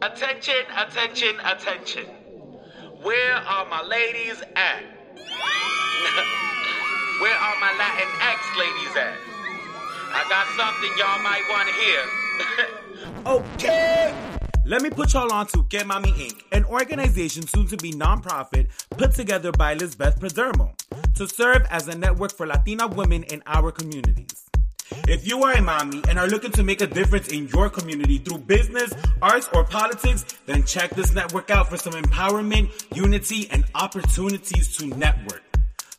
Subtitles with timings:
[0.00, 2.04] Attention, attention, attention.
[3.02, 4.82] Where are my ladies at?
[7.20, 9.16] Where are my Latin X ladies at?
[10.12, 12.04] I got something y'all might want to hear.
[13.26, 14.14] Okay.
[14.64, 18.68] Let me put y'all on to Get Mommy Inc., an organization soon to be nonprofit
[18.90, 20.74] put together by Lisbeth Perdermo
[21.14, 24.47] to serve as a network for Latina women in our communities.
[25.06, 28.18] If you are a mommy and are looking to make a difference in your community
[28.18, 33.64] through business, arts, or politics, then check this network out for some empowerment, unity, and
[33.74, 35.42] opportunities to network.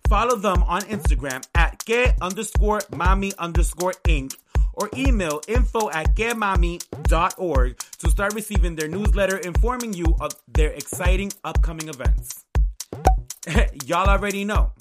[0.08, 4.36] Follow them on Instagram at get underscore mommy underscore inc
[4.74, 11.32] or email info at getmommy.org to start receiving their newsletter informing you of their exciting
[11.44, 12.46] upcoming events.
[13.86, 14.72] Y'all already know.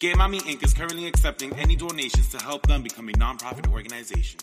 [0.00, 0.62] Get Mommy Inc.
[0.64, 4.38] is currently accepting any donations to help them become a nonprofit organization.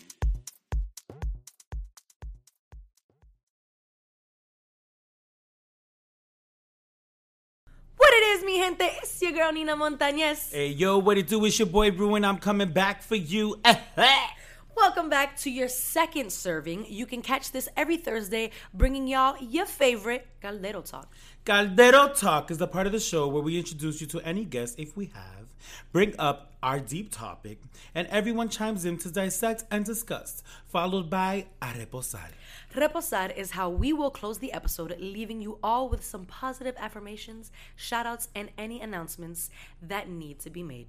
[7.96, 8.84] What it is, mi gente?
[8.84, 10.52] It's your girl Nina Montañez.
[10.52, 11.42] Hey, yo, what it do?
[11.46, 12.26] It's your boy Ruben.
[12.26, 13.58] I'm coming back for you.
[14.76, 16.84] Welcome back to your second serving.
[16.86, 21.10] You can catch this every Thursday, bringing y'all your favorite Caldero Talk.
[21.46, 24.78] Caldero Talk is the part of the show where we introduce you to any guest,
[24.78, 25.45] if we have,
[25.92, 27.60] bring up our deep topic,
[27.94, 32.30] and everyone chimes in to dissect and discuss, followed by a reposar.
[32.74, 37.52] Reposar is how we will close the episode, leaving you all with some positive affirmations,
[37.78, 39.50] shoutouts, and any announcements
[39.80, 40.88] that need to be made.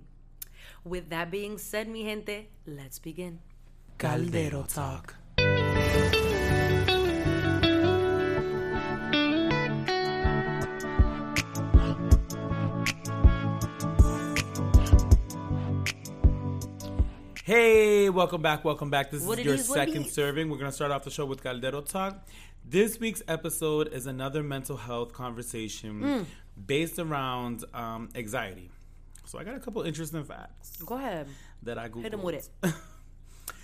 [0.83, 3.39] With that being said, mi gente, let's begin.
[3.97, 5.15] Caldero Talk.
[17.47, 19.09] Hey, welcome back, welcome back.
[19.09, 20.11] This What is your is, second is.
[20.11, 20.49] serving.
[20.49, 22.27] We're going to start off the show with Caldero Talk.
[22.65, 26.25] This week's episode is another mental health conversation Mm.
[26.65, 28.69] based around um, anxiety.
[29.23, 31.27] So I got a couple interesting facts Go ahead.
[31.63, 32.03] that I googled.
[32.03, 32.73] Hit 'em with it.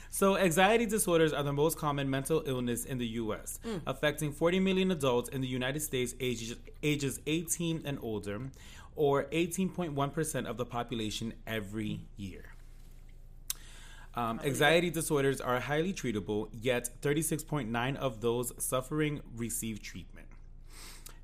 [0.09, 3.81] So, anxiety disorders are the most common mental illness in the U.S., Mm.
[3.87, 8.39] affecting 40 million adults in the United States ages, ages 18 and older,
[8.95, 12.52] or 18.1% of the population every year.
[14.15, 20.27] Um, anxiety disorders are highly treatable, yet 36.9 of those suffering receive treatment.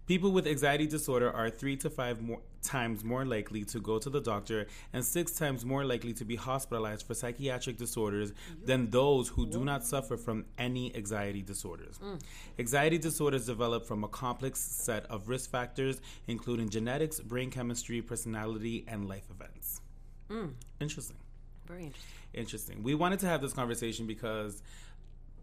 [0.07, 4.09] People with anxiety disorder are three to five more times more likely to go to
[4.09, 8.33] the doctor and six times more likely to be hospitalized for psychiatric disorders
[8.66, 12.00] than those who do not suffer from any anxiety disorders.
[12.57, 18.83] Anxiety disorders develop from a complex set of risk factors, including genetics, brain chemistry, personality,
[18.88, 19.79] and life events.
[20.81, 21.17] Interesting
[21.67, 22.19] Very interesting.
[22.34, 22.84] Interesting.
[22.84, 24.62] We wanted to have this conversation because,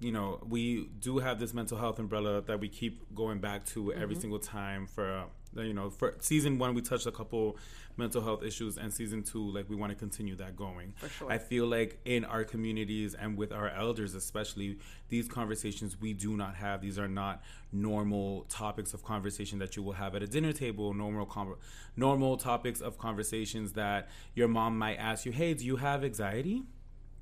[0.01, 3.93] you know, we do have this mental health umbrella that we keep going back to
[3.93, 5.25] every single time for,
[5.57, 7.57] uh, you know, for season one, we touched a couple
[7.97, 10.93] mental health issues, and season two, like, we want to continue that going.
[10.99, 11.33] For sure.
[11.33, 16.37] I feel like in our communities and with our elders, especially, these conversations we do
[16.37, 16.83] not have.
[16.83, 17.43] These are not
[17.73, 21.59] normal topics of conversation that you will have at a dinner table, normal,
[21.97, 26.65] normal topics of conversations that your mom might ask you, hey, do you have anxiety?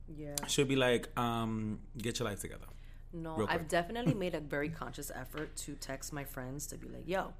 [0.08, 0.34] Yeah.
[0.46, 2.66] should be like, um, get your life together.
[3.12, 7.06] No, I've definitely made a very conscious effort to text my friends to be like,
[7.08, 7.32] yo,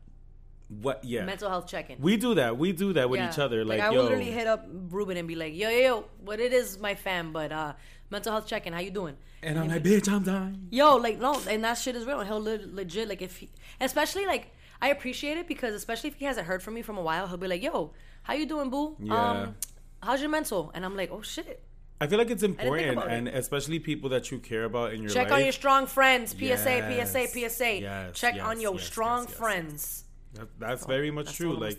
[0.68, 1.04] What?
[1.04, 2.00] Yeah, mental health check in.
[2.00, 2.56] we do that.
[2.56, 3.64] We do that with each other.
[3.64, 6.40] Like, I yo, will literally hit up Ruben and be like, yo, yo, yo, what
[6.40, 7.72] it is, my fam, but uh,
[8.10, 9.16] mental health check in, how you doing?
[9.42, 10.68] and I'm like, bitch, I'm dying.
[10.70, 12.20] Yo, like no, and that shit is real.
[12.20, 13.50] And he'll le- legit like if he,
[13.80, 17.02] especially like I appreciate it because especially if he hasn't heard from me from a
[17.02, 17.92] while, he'll be like, "Yo,
[18.22, 18.96] how you doing, boo?
[18.98, 19.30] Yeah.
[19.42, 19.54] Um,
[20.02, 21.62] how's your mental?" And I'm like, "Oh shit,
[22.00, 23.12] I feel like it's important, about it.
[23.14, 25.38] and especially people that you care about in your check life.
[25.38, 26.32] on your strong friends.
[26.32, 27.12] PSA, Yes.
[27.12, 27.80] PSA, PSA.
[27.80, 30.04] Yes, check yes, on your strong friends."
[30.34, 31.56] That, that's very much That's true.
[31.56, 31.78] Like,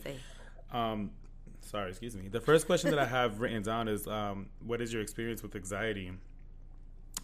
[0.72, 1.12] um,
[1.62, 2.30] sorry, excuse me.
[2.30, 5.54] The first question that I have written down is, um, what is your experience with
[5.56, 6.12] anxiety?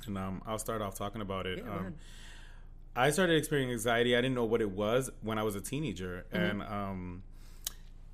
[0.07, 1.63] And um, I'll start off talking about it.
[1.65, 1.95] Yeah, um.
[2.93, 4.17] I started experiencing anxiety.
[4.17, 6.43] I didn't know what it was when I was a teenager, Mm-hmm.
[6.43, 7.23] and um,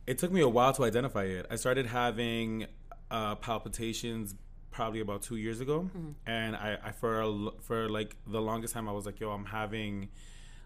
[0.06, 1.48] it took me a while to identify it.
[1.50, 2.68] I started having
[3.10, 4.36] uh, palpitations
[4.78, 6.12] probably about two years ago, Mm-hmm.
[6.38, 7.30] and I, I for a
[7.68, 9.94] for like the longest time I was like, "Yo, I'm having."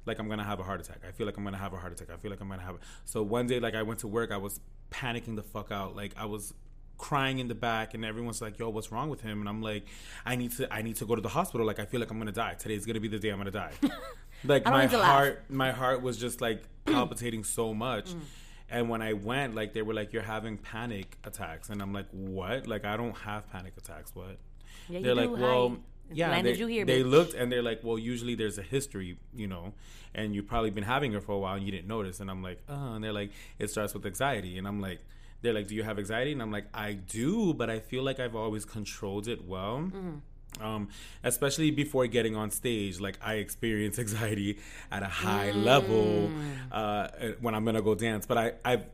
[0.10, 1.02] Like I'm gonna have a heart attack.
[1.08, 2.10] I feel like I'm gonna have a heart attack.
[2.16, 2.76] I feel like I'm gonna have.
[2.76, 2.80] A...
[3.06, 4.60] So one day, like I went to work, I was
[5.00, 5.96] panicking the fuck out.
[6.02, 6.44] Like I was
[6.98, 9.84] crying in the back, and everyone's like, "Yo, what's wrong with him?" And I'm like,
[10.26, 11.68] "I need to, I need to go to the hospital.
[11.72, 12.56] Like I feel like I'm gonna die.
[12.64, 13.74] Today's gonna be the day I'm gonna die."
[14.54, 15.12] like my to laugh.
[15.16, 18.08] heart, my heart was just like palpitating so much.
[18.12, 18.22] Mm.
[18.72, 22.08] And when I went, like they were like, "You're having panic attacks," and I'm like,
[22.12, 22.68] "What?
[22.68, 24.16] Like I don't have panic attacks.
[24.16, 24.38] What?"
[24.90, 25.76] Yeah, They're do, like, "Well, hi.
[26.14, 26.86] yeah, they, here.
[26.86, 29.74] they looked and they're like, well, usually there's a history, you know,
[30.16, 32.20] and you've probably been having her for a while and you didn't notice.
[32.20, 35.00] And I'm like, oh, and they're like, it starts with anxiety, and I'm like,
[35.42, 36.32] they're like, do you have anxiety?
[36.32, 39.78] And I'm like, I do, but I feel like I've always controlled it well.
[39.78, 40.18] Mm-hmm.
[40.62, 40.90] Um,
[41.24, 44.60] especially before getting on stage, like I experience anxiety
[44.92, 45.64] at a high Mm.
[45.64, 46.34] level
[46.72, 47.08] uh,
[47.40, 48.26] when I'm gonna go dance.
[48.26, 48.86] But I, I've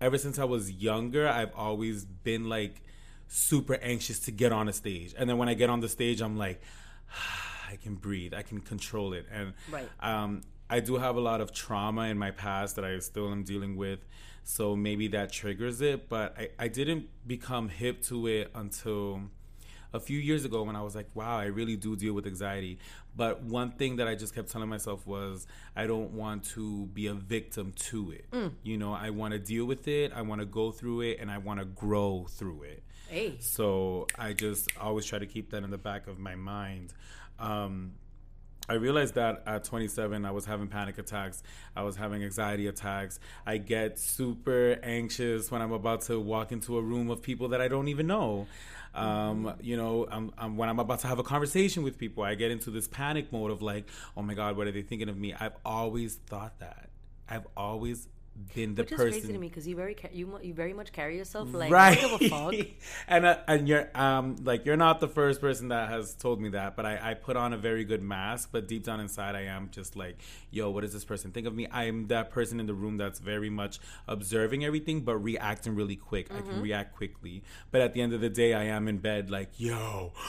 [0.00, 2.82] ever since I was younger, I've always been like
[3.28, 6.20] super anxious to get on a stage, and then when I get on the stage,
[6.20, 6.60] I'm like,
[7.70, 9.88] I can breathe, I can control it, and Right.
[10.00, 13.44] um, I do have a lot of trauma in my past that I still am
[13.44, 14.00] dealing with.
[14.44, 19.20] So maybe that triggers it, but I, I didn't become hip to it until
[19.92, 22.78] a few years ago when I was like, wow, I really do deal with anxiety.
[23.14, 25.46] But one thing that I just kept telling myself was,
[25.76, 28.24] I don't want to be a victim to it.
[28.62, 31.30] You know, I want to deal with it, I want to go through it, and
[31.30, 32.82] I want to grow through it.
[33.08, 33.36] Hey.
[33.40, 36.94] So I just always try to keep that in the back of my mind.
[37.38, 37.92] Um,
[38.72, 41.42] I realized that at 27, I was having panic attacks.
[41.76, 43.20] I was having anxiety attacks.
[43.44, 47.60] I get super anxious when I'm about to walk into a room of people that
[47.60, 48.46] I don't even know.
[48.94, 52.34] Um, you know, I'm, I'm, when I'm about to have a conversation with people, I
[52.34, 53.84] get into this panic mode of like,
[54.16, 55.34] oh my God, what are they thinking of me?
[55.38, 56.88] I've always thought that.
[57.28, 58.08] I've always
[58.54, 59.12] been the Which is person.
[59.12, 61.98] crazy to me because you very you you very much carry yourself like right.
[62.02, 62.74] I
[63.08, 66.48] and uh, and you're um like you're not the first person that has told me
[66.50, 69.42] that but I, I put on a very good mask but deep down inside i
[69.42, 70.16] am just like
[70.50, 71.66] yo what does this person think of me?
[71.70, 76.30] I'm that person in the room that's very much observing everything but reacting really quick.
[76.30, 76.50] I Mm-hmm.
[76.50, 77.42] can react quickly.
[77.70, 80.12] But at the end of the day i am in bed like yo.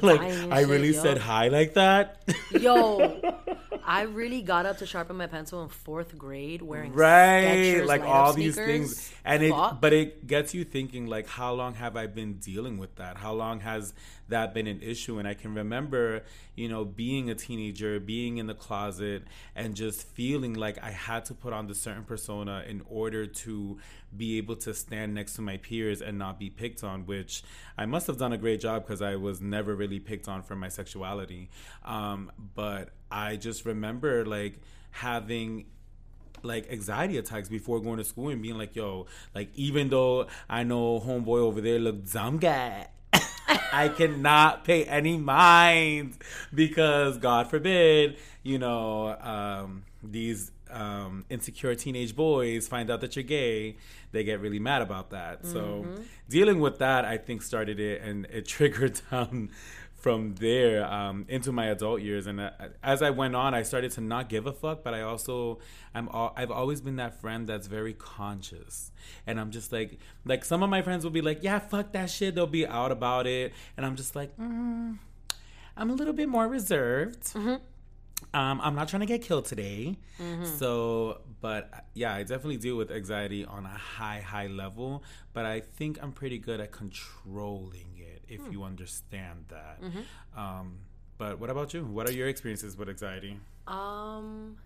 [0.00, 1.02] Like Dying i really yo.
[1.02, 2.22] said hi like that.
[2.50, 3.20] Yo,
[3.88, 8.02] I really got up to sharpen my pencil in fourth grade wearing right Skechers like
[8.02, 9.10] all these things.
[9.24, 9.80] and it Fuck.
[9.80, 13.16] but it gets you thinking like how long have i been dealing with that?
[13.16, 13.94] How long has
[14.28, 15.18] that been an issue?
[15.18, 16.22] And i can remember
[16.54, 19.22] you know being a teenager being in the closet
[19.54, 23.78] and just feeling like i had to put on the certain persona in order to
[24.16, 27.42] be able to stand next to my peers and not be picked on which
[27.78, 30.56] i must have done a great job because i was never really picked on for
[30.56, 31.48] my sexuality.
[31.84, 34.60] Um, but i just remember like
[34.90, 35.66] having
[36.42, 40.62] like anxiety attacks before going to school and being like, yo, like even though I
[40.62, 42.88] know homeboy over there look dumb guy,
[43.72, 46.18] I cannot pay any mind
[46.54, 53.22] because God forbid, you know, um, these um, insecure teenage boys find out that you're
[53.22, 53.76] gay,
[54.12, 55.46] they get really mad about that.
[55.46, 55.86] So
[56.28, 59.50] dealing with that, I think, started it and it triggered down
[59.98, 62.26] from there um, into my adult years.
[62.26, 62.50] And uh,
[62.82, 65.58] as i went on i started to not give a fuck but i also
[65.94, 68.90] i'm all, I've always been that friend that's very conscious.
[69.26, 72.10] And i'm just like like some of my friends will be like yeah fuck that
[72.10, 72.34] shit.
[72.34, 73.52] They'll be out about it.
[73.76, 74.98] And i'm just like mm,
[75.76, 77.32] i'm a little bit more reserved.
[78.34, 79.96] Um, I'm not trying to get killed today.
[80.58, 85.04] So, but yeah, I definitely deal with anxiety on a high, high level.
[85.32, 87.94] But I think I'm pretty good at controlling
[88.28, 89.78] if you understand that.
[90.36, 90.78] Um,
[91.16, 91.84] but what about you?
[91.84, 93.36] What are your experiences with anxiety?
[93.66, 94.56] Um,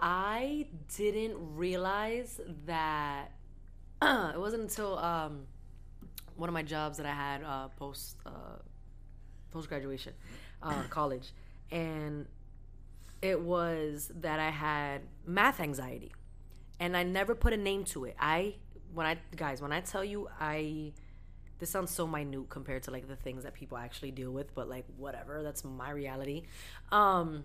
[0.00, 0.66] I
[0.96, 3.30] didn't realize that
[4.02, 5.46] it wasn't until um
[6.36, 8.30] one of my jobs that I had uh, post uh,
[9.50, 10.12] post graduation,
[10.62, 11.32] uh, college,
[11.70, 12.26] and
[13.20, 16.12] it was that I had math anxiety,
[16.78, 18.14] and I never put a name to it.
[18.20, 18.54] I
[18.94, 20.92] when I guys when I tell you I
[21.58, 24.68] this sounds so minute compared to like the things that people actually deal with, but
[24.68, 26.42] like whatever, that's my reality.
[26.92, 27.44] Um,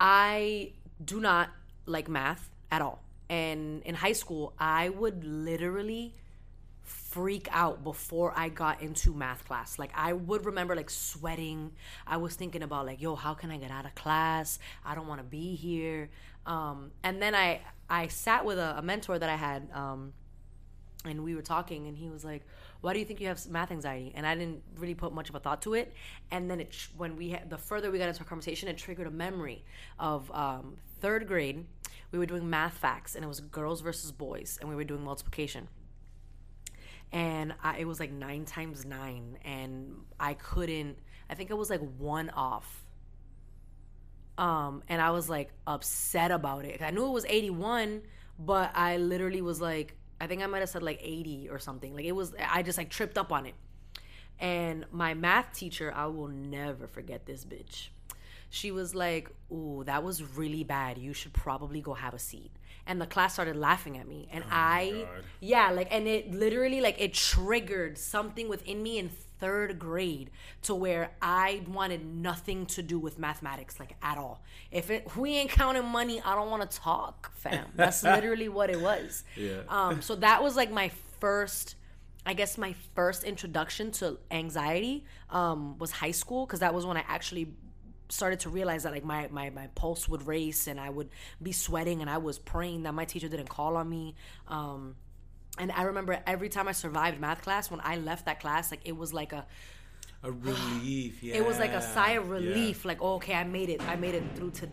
[0.00, 0.72] I
[1.04, 1.50] do not
[1.86, 3.02] like math at all.
[3.28, 6.14] And in high school, I would literally
[6.82, 9.78] freak out before I got into math class.
[9.78, 11.72] Like I would remember like sweating.
[12.06, 14.58] I was thinking about like, yo, how can I get out of class?
[14.84, 16.10] I don't want to be here.
[16.44, 20.12] Um, and then I I sat with a, a mentor that I had um,
[21.04, 22.42] and we were talking and he was like
[22.84, 24.12] why do you think you have math anxiety?
[24.14, 25.94] And i didn't really put much of a thought to it.
[26.30, 29.06] And then it when we had the further we got into our conversation it triggered
[29.06, 29.64] a memory
[29.98, 31.64] of um, third grade
[32.12, 35.02] we were doing math facts and it was girls versus boys and we were doing
[35.02, 35.68] multiplication.
[37.10, 40.98] And I, it was like nine times nine and i couldn't
[41.30, 42.84] i think it was like one off.
[44.36, 46.82] Um and i was like upset about it.
[46.82, 48.02] I knew it was 81
[48.36, 51.94] but i literally was like i think i might have said like 80 or something
[51.94, 53.54] like it was i just like tripped up on it
[54.40, 57.88] and my math teacher i will never forget this bitch
[58.54, 60.96] she was like, "Ooh, that was really bad.
[60.96, 62.52] You should probably go have a seat."
[62.86, 65.06] And the class started laughing at me, and I,
[65.40, 69.08] yeah, like, and it literally like it triggered something within me in
[69.40, 70.30] third grade
[70.62, 74.42] to where I wanted nothing to do with mathematics, like at all.
[74.70, 77.66] If it we ain't counting money, I don't want to talk, fam.
[77.74, 79.24] That's literally what it was.
[79.36, 79.60] Yeah.
[79.68, 80.02] Um.
[80.02, 81.76] So that was like my first.
[82.26, 86.96] I guess my first introduction to anxiety um, was high school because that was when
[86.96, 87.52] I actually
[88.14, 91.10] started to realize that like my, my my pulse would race and I would
[91.42, 94.14] be sweating and I was praying that my teacher didn't call on me.
[94.48, 94.94] Um,
[95.58, 98.80] and I remember every time I survived math class, when I left that class, like
[98.84, 99.46] it was like a
[100.22, 101.22] A relief.
[101.22, 101.34] Yeah.
[101.40, 102.32] it was like a sigh of Yeah.
[102.32, 102.84] relief.
[102.84, 103.80] Like oh, okay, I made it.
[103.82, 104.68] I made it through to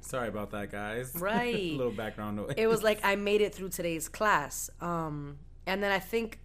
[0.00, 1.14] Sorry about that, guys.
[1.18, 1.54] Right.
[1.54, 2.54] a little background noise.
[2.58, 4.68] it was like I made it through today's class.
[4.80, 6.40] Um, and then I think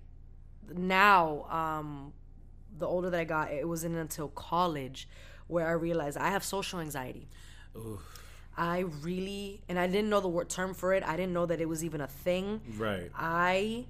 [0.73, 2.13] now, um,
[2.77, 5.09] the older that I got, it wasn't until college
[5.49, 7.27] where I realized I have social anxiety.
[8.57, 11.03] I really, and I didn't know the word term for it.
[11.03, 12.61] I didn't know that it was even a thing.
[12.77, 13.11] right.
[13.15, 13.85] I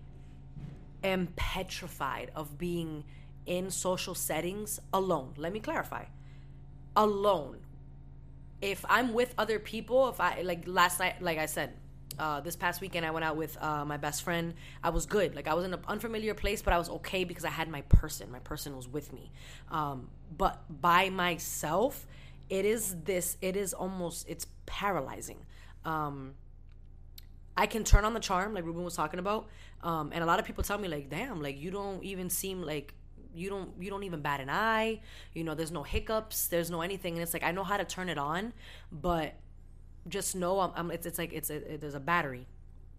[1.04, 3.04] am petrified of being
[3.46, 5.34] in social settings alone.
[5.38, 6.06] Let me clarify.
[6.96, 7.58] Alone.
[8.62, 11.74] If I'm with other people, if I like last night, like I said,
[12.20, 14.54] uh, this past weekend I went out with uh, my best friend.
[14.84, 15.36] I was good.
[15.36, 17.82] Like I was in an unfamiliar place, but I was okay because I had my
[17.82, 18.32] person.
[18.32, 19.32] My person was with me.
[19.72, 22.06] Um, but by myself,
[22.50, 23.38] it is this.
[23.42, 24.28] It is almost.
[24.28, 25.38] It's paralyzing.
[25.86, 26.34] Um,
[27.56, 29.48] I can turn on the charm, like Ruben was talking about.
[29.82, 32.62] Um, and a lot of people tell me, like, damn, like you don't even seem
[32.62, 32.94] like
[33.34, 35.02] you don't you don't even bat an eye.
[35.34, 37.86] You know, there's no hiccups, there's no anything, and it's like I know how to
[37.86, 38.54] turn it on,
[38.92, 39.36] but
[40.10, 42.48] just know I'm, I'm it's it's like it's a, it, there's a battery,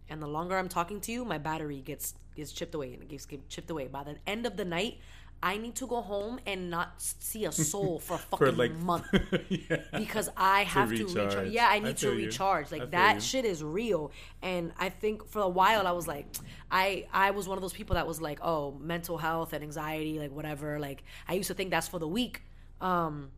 [0.09, 3.09] and the longer I'm talking to you, my battery gets gets chipped away and it
[3.09, 3.87] gets get chipped away.
[3.89, 4.99] By the end of the night,
[5.43, 8.73] I need to go home and not see a soul for a fucking For like
[8.83, 9.07] month
[9.49, 9.77] yeah.
[9.97, 11.35] because I have to recharge.
[11.35, 11.49] recharge.
[11.51, 12.27] Yeah, I I need to feel you.
[12.27, 12.71] recharge.
[12.71, 13.21] Like that you.
[13.21, 14.13] shit is real.
[14.43, 16.27] And I think for a while I was like,
[16.71, 20.19] I I was one of those people that was like, oh, mental health and anxiety,
[20.19, 20.79] like whatever.
[20.79, 22.43] Like I used to think that's for the weak.
[22.81, 23.31] Um,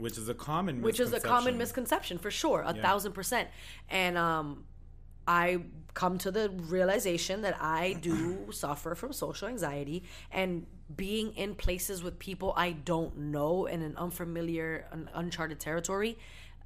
[0.00, 2.18] Which is a common which is a common misconception.
[2.18, 2.82] for sure, a Yeah.
[2.82, 3.48] thousand percent.
[3.88, 4.64] And um,
[5.26, 5.62] I
[5.94, 10.66] come to the realization that I do suffer from social anxiety and
[10.96, 16.18] being in places with people I don't know in an unfamiliar, un- uncharted territory.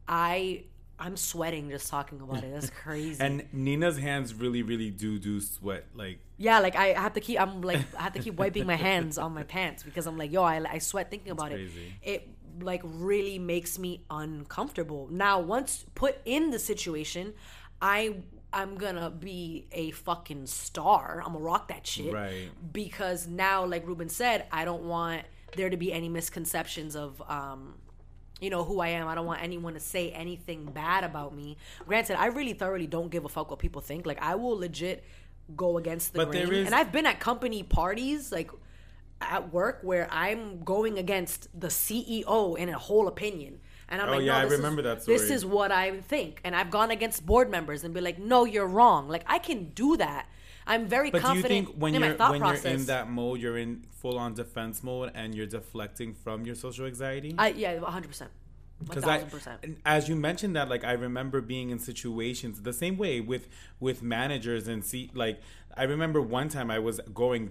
[0.08, 0.64] I
[0.96, 2.52] I'm sweating just talking about it.
[2.52, 3.20] That's crazy.
[3.22, 5.86] And Nina's hands really, really do do sweat.
[5.94, 7.40] Like yeah, like I have to keep.
[7.40, 10.32] I'm like I have to keep wiping my hands on my pants because I'm like,
[10.32, 11.68] yo, I, I sweat thinking about it.
[12.02, 12.28] It
[12.60, 15.08] like really makes me uncomfortable.
[15.10, 17.34] Now, once put in the situation,
[17.80, 18.16] I
[18.52, 21.20] I'm gonna be a fucking star.
[21.24, 22.12] I'm gonna rock that shit.
[22.12, 22.50] Right.
[22.72, 25.22] Because now, like Ruben said, I don't want
[25.56, 27.74] there to be any misconceptions of um
[28.40, 29.06] you know who I am.
[29.08, 31.56] I don't want anyone to say anything bad about me.
[31.86, 34.06] Granted, I really thoroughly don't give a fuck what people think.
[34.06, 35.04] Like I will legit
[35.56, 36.52] go against the But grain.
[36.52, 38.50] is- and I've been at company parties like
[39.20, 43.60] at work where I'm going against the CEO in a whole opinion.
[43.88, 46.00] And I'm Oh, like, yeah, no, I this remember is, that This is what I
[46.00, 46.40] think.
[46.44, 49.08] And I've gone against board members and be like, no, you're wrong.
[49.08, 50.26] Like I can do that.
[50.66, 52.64] I'm very But do you think when in you're my thought when process.
[52.64, 56.54] you're in that mode, you're in full on defense mode and you're deflecting from your
[56.54, 57.34] social anxiety?
[57.36, 58.28] I, yeah, 100.
[58.84, 59.24] Because I,
[59.84, 63.48] as you mentioned that, like I remember being in situations the same way with
[63.80, 65.40] with managers and see, like
[65.76, 67.50] I remember one time I was going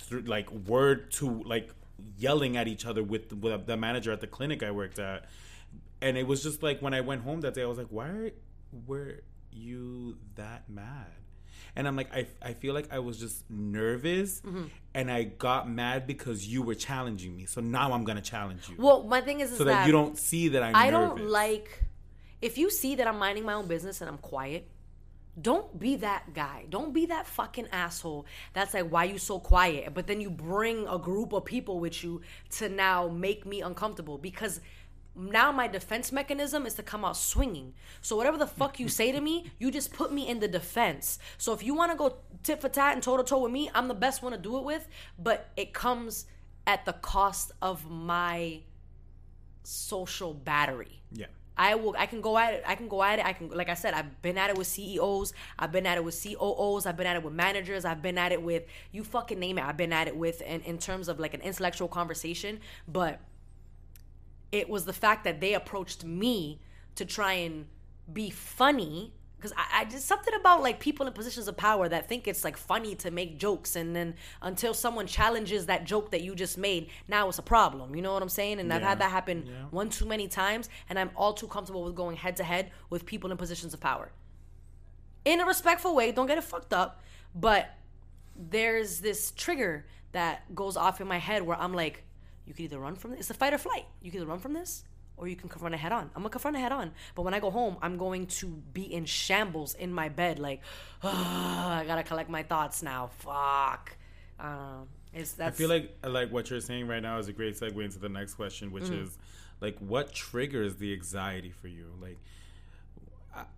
[0.00, 1.70] through like word to like
[2.18, 5.26] yelling at each other with, with the manager at the clinic I worked at,
[6.00, 8.32] and it was just like when I went home that day, I was like, why
[8.86, 9.20] were
[9.50, 11.12] you that mad?
[11.74, 14.64] And I'm like, I, I feel like I was just nervous Mm-hmm.
[14.94, 17.46] and I got mad because you were challenging me.
[17.46, 19.92] So now I'm going to challenge you Well, my thing is, is so that, you
[19.92, 21.18] don't see that I'm I nervous.
[21.18, 21.84] don't like
[22.42, 24.68] if you see that I'm minding my own business and I'm quiet.
[25.40, 26.66] Don't be that guy.
[26.68, 28.26] Don't be that fucking asshole.
[28.52, 29.94] That's like why you so quiet.
[29.94, 32.20] But then you bring a group of people with you
[32.58, 34.60] to now make me uncomfortable because
[35.14, 37.74] now my defense mechanism is to come out swinging.
[38.00, 41.18] So whatever the fuck you say to me, you just put me in the defense.
[41.38, 43.70] So if you want to go tit for tat and toe to toe with me,
[43.74, 44.88] I'm the best one to do it with.
[45.18, 46.26] But it comes
[46.66, 48.60] at the cost of my
[49.62, 51.02] social battery.
[51.12, 51.26] Yeah.
[51.56, 51.94] I will.
[51.98, 52.64] I can go at it.
[52.66, 53.26] I can go at it.
[53.26, 55.34] I can, like I said, I've been at it with CEOs.
[55.58, 56.86] I've been at it with COOs.
[56.86, 57.84] I've been at it with managers.
[57.84, 59.64] I've been at it with you fucking name it.
[59.64, 62.60] I've been at it with, in, in terms of like an intellectual conversation.
[62.88, 63.20] But
[64.52, 66.60] it was the fact that they approached me
[66.94, 67.66] to try and
[68.12, 69.14] be funny.
[69.36, 72.44] Because I, I just something about like people in positions of power that think it's
[72.44, 76.56] like funny to make jokes and then until someone challenges that joke that you just
[76.56, 77.96] made now it's a problem.
[77.96, 78.60] You know what i'm saying?
[78.60, 79.52] And i've had that happen Yeah.
[79.72, 83.04] one too many times and i'm all too comfortable with going head to head with
[83.04, 84.12] people in positions of power.
[85.24, 87.02] In a respectful way don't get it fucked up
[87.34, 87.70] but
[88.36, 92.04] there's this trigger that goes off in my head where i'm like
[92.52, 94.38] you can either run from this it's a fight or flight you can either run
[94.38, 94.84] from this
[95.16, 96.04] or you can confront it head on.
[96.16, 96.90] I'm gonna confront it head on.
[97.14, 100.62] But when I go home, I'm going to be in shambles in my bed, like,
[101.02, 103.10] "Ah, I gotta collect my thoughts now.
[103.18, 103.94] Fuck.
[104.40, 107.84] Um, it's I feel like like what you're saying right now is a great segue
[107.84, 109.02] into the next question, which Mm.
[109.04, 109.18] is
[109.60, 111.92] like what triggers the anxiety for you?
[112.00, 112.18] Like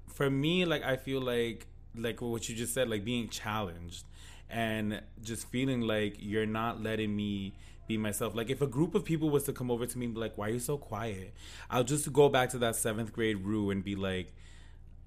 [0.08, 4.04] for me, like I feel like like what you just said, like being challenged
[4.50, 7.54] and just feeling like you're not letting me
[7.86, 8.34] be myself.
[8.34, 10.36] Like if a group of people was to come over to me and be like,
[10.38, 11.34] "Why are you so quiet?"
[11.70, 14.32] I'll just go back to that seventh grade Rue and be like,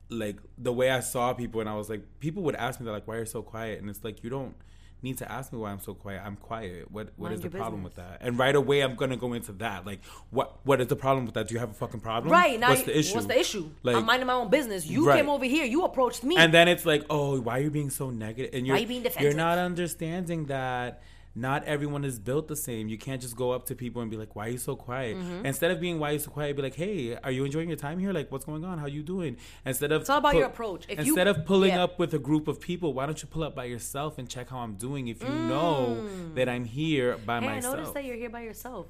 [0.09, 2.91] like the way I saw people, and I was like, people would ask me that,
[2.91, 4.55] like, "Why are you so quiet?" And it's like you don't
[5.03, 6.21] need to ask me why I'm so quiet.
[6.25, 6.89] I'm quiet.
[6.91, 8.17] What what is Mind the your problem with that?
[8.21, 9.85] And right away, I'm gonna go into that.
[9.85, 9.99] Like,
[10.31, 11.47] what what is the problem with that?
[11.49, 12.31] Do you have a fucking problem?
[12.31, 13.13] Right now, what's you- the issue?
[13.15, 13.69] What's the issue?
[13.83, 14.87] Like, I'm minding my own business.
[14.87, 15.17] You Right.
[15.17, 15.65] came over here.
[15.65, 16.37] You approached me.
[16.37, 18.51] and then it's like, oh, why are you being so negative?
[18.53, 21.01] And you're you being you're not understanding that
[21.37, 22.87] not everyone is built the same.
[22.89, 25.15] You can't just go up to people and be like, "Why are you so quiet?"
[25.17, 25.45] Mm-hmm.
[25.45, 27.77] Instead of being "Why are you so quiet," be like, "Hey, are you enjoying your
[27.77, 28.11] time here?
[28.11, 28.77] Like, what's going on?
[28.79, 30.85] How are you doing?" Instead of It's all about your approach.
[30.89, 31.83] If you- instead of pulling yeah.
[31.83, 34.49] up with a group of people, why don't you pull up by yourself and check
[34.49, 35.07] how I'm doing?
[35.07, 37.43] If you know that I'm here by Mm.
[37.43, 37.75] hey, I myself.
[37.77, 38.87] noticed that you're here by yourself.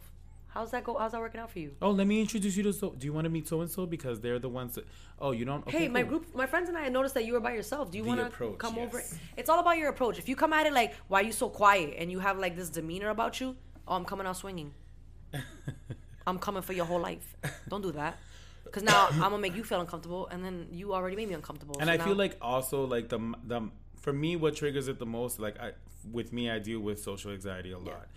[0.58, 0.98] How's that go?
[0.98, 1.76] How's that working out for you?
[1.84, 2.90] Oh, let me introduce you to so.
[2.90, 4.86] Do you want to meet so and so because they're the ones that?
[5.20, 5.62] Oh, you don't.
[5.68, 6.10] Okay, hey, my cool.
[6.10, 7.92] group, my friends and I noticed that you were by yourself.
[7.92, 9.04] Do you want to come over?
[9.38, 10.18] It's all about your approach.
[10.18, 12.56] If you come at it like, "Why are you so quiet?" and you have like
[12.56, 13.56] this demeanor about you,
[13.88, 14.74] oh, I'm coming out swinging.
[16.28, 17.36] I'm coming for your whole life.
[17.70, 18.18] Don't do that,
[18.64, 21.76] because now I'm gonna make you feel uncomfortable, and then you already made me uncomfortable.
[21.80, 23.70] and So I now- feel like also like the the
[24.02, 25.74] for me what triggers it the most like I
[26.12, 28.08] with me I deal with social anxiety a lot.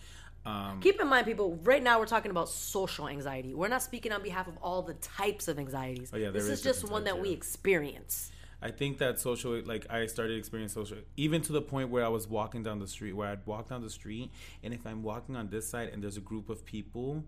[0.47, 1.59] Um, Keep in mind, people.
[1.63, 3.55] Right now, we're talking about social anxiety.
[3.55, 6.11] We're not speaking on behalf of all the types of anxieties.
[6.13, 8.33] Oh, yeah, there this is is just one types, that we experience.
[8.63, 12.09] I think that social like I started experiencing social even to the point where I
[12.09, 14.31] was walking down the street where I'd walk down the street
[14.63, 17.25] and if I'm walking on this side and there's a group of people,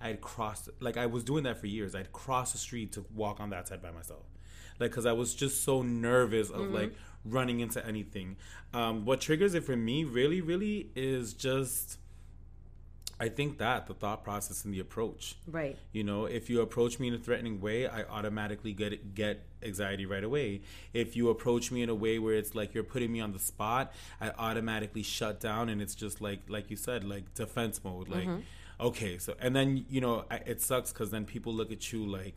[0.00, 1.94] I'd cross like I was doing that for years.
[1.94, 4.24] I'd cross the street to walk on that side by myself.
[4.78, 6.92] Like cuz I was just so nervous of like
[7.24, 8.36] running into anything.
[8.74, 11.98] Um what triggers it for me really really is just
[13.24, 15.36] I think that the thought process and the approach.
[15.50, 15.78] Right.
[15.92, 20.04] You know, if you approach me in a threatening way, I automatically get get anxiety
[20.04, 20.60] right away.
[20.92, 23.38] If you approach me in a way where it's like you're putting me on the
[23.38, 28.10] spot, I automatically shut down, and it's just like like you said, like defense mode.
[28.10, 28.86] Like, mm-hmm.
[28.88, 32.04] okay, so and then you know I, it sucks because then people look at you
[32.04, 32.34] like,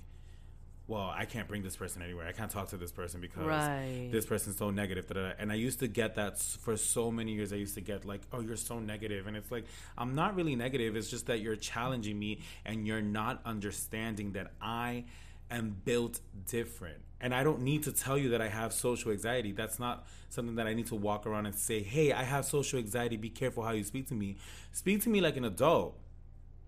[0.87, 2.27] well, I can't bring this person anywhere.
[2.27, 4.09] I can't talk to this person because Right.
[4.09, 5.05] this person's so negative.
[5.07, 5.33] Da, da, da.
[5.37, 7.51] And I used to get that for so many years.
[7.51, 9.27] I used to get like, oh, you're so negative.
[9.27, 9.65] And it's like,
[9.97, 10.95] I'm not really negative.
[10.95, 15.03] It's just that you're challenging me and you're not understanding that I
[15.51, 16.99] am built different.
[17.19, 19.51] And I don't need to tell you that I have social anxiety.
[19.51, 22.79] That's not something that I need to walk around and say, hey, I have social
[22.79, 23.17] anxiety.
[23.17, 24.37] Be careful how you speak to me.
[24.71, 25.97] Speak to me like an adult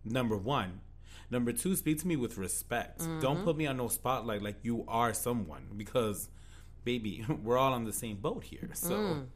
[0.03, 0.81] number one.
[1.31, 3.01] Number two, speak to me with respect.
[3.21, 6.29] Don't put me on no spotlight like you are someone because,
[6.83, 8.69] baby, we're all on the same boat here.
[8.73, 9.27] So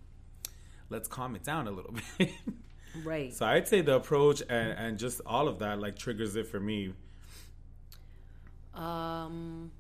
[0.89, 2.31] let's calm it down a little bit.
[3.03, 3.33] Right.
[3.33, 6.59] so I'd say the approach and, and just all of that like triggers it for
[6.59, 6.93] me.
[8.73, 9.71] Um.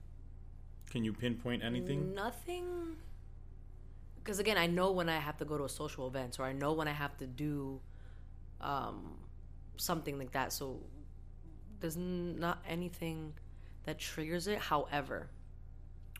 [0.89, 2.13] Can you pinpoint anything?
[2.13, 2.95] Nothing.
[4.17, 6.53] Because again, I know when I have to go to a social event, or I
[6.53, 7.81] know when I have to do
[8.61, 9.17] um,
[9.75, 10.53] something like that.
[10.53, 10.79] So
[11.83, 13.33] there's not anything
[13.83, 14.57] that triggers it.
[14.57, 15.27] However,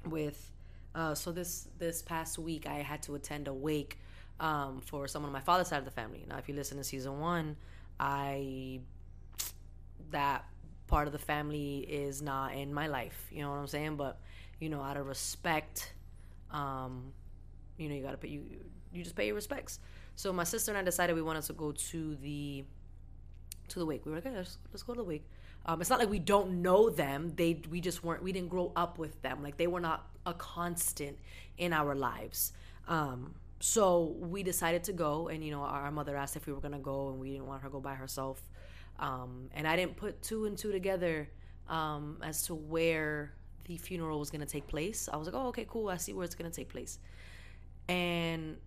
[0.06, 0.52] with
[0.93, 3.97] uh, so this this past week, I had to attend a wake
[4.41, 6.26] um, for someone on my father's side of the family.
[6.28, 7.56] Now, if you listen to season one,
[7.97, 8.82] I
[10.12, 10.43] that
[10.88, 13.30] part of the family is not in my life.
[13.32, 13.95] You know what I'm saying?
[13.95, 14.19] But
[14.60, 15.93] you know, out of respect,
[16.52, 17.13] um,
[17.78, 18.43] you know, you gotta pay you
[18.91, 19.80] you just pay your respects.
[20.17, 22.65] So my sister and I decided we wanted to go to the
[23.69, 24.06] to the wake.
[24.06, 25.26] We were like, okay, let's, let's go to the wake.
[25.65, 27.34] Um, it's not like we don't know them.
[27.36, 29.41] They we just weren't we didn't grow up with them.
[29.41, 31.17] Like they were not a constant
[31.58, 32.52] in our lives.
[32.88, 36.60] Um, so we decided to go, and you know, our, mother asked if we were
[36.60, 38.41] gonna go, and we didn't want her to go by herself.
[38.99, 41.30] Um, and I didn't put two and two together
[41.69, 43.34] um, as to where
[43.65, 45.08] the funeral was gonna take place.
[45.12, 45.88] I was like, oh, okay, cool.
[45.88, 46.99] I see where it's gonna take place.
[47.88, 48.58] And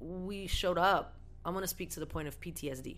[0.00, 1.14] we showed up.
[1.44, 2.96] I'm gonna speak to the point of PTSD.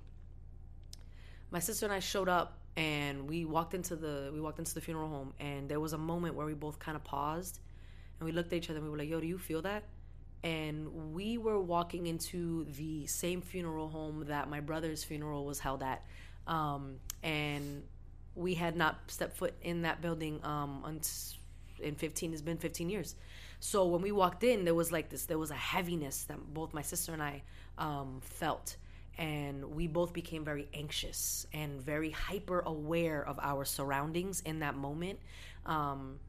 [1.50, 4.80] My sister and I showed up and we walked into the we walked into the
[4.80, 7.58] funeral home and there was a moment where we both kind of paused
[8.18, 9.82] and we looked at each other and we were like, "Yo, do you feel that?"
[10.44, 15.82] And we were walking into the same funeral home that my brother's funeral was held
[15.82, 16.04] at,
[16.46, 17.82] um, and
[18.36, 21.00] we had not stepped foot in that building um,
[21.80, 22.32] in 15.
[22.32, 23.16] It's been 15 years.
[23.58, 25.24] So when we walked in, there was like this.
[25.24, 27.42] There was a heaviness that both my sister and I
[27.76, 28.76] um, felt
[29.18, 34.76] and we both became very anxious and very hyper aware of our surroundings in that
[34.76, 35.18] moment.
[35.66, 36.20] Um,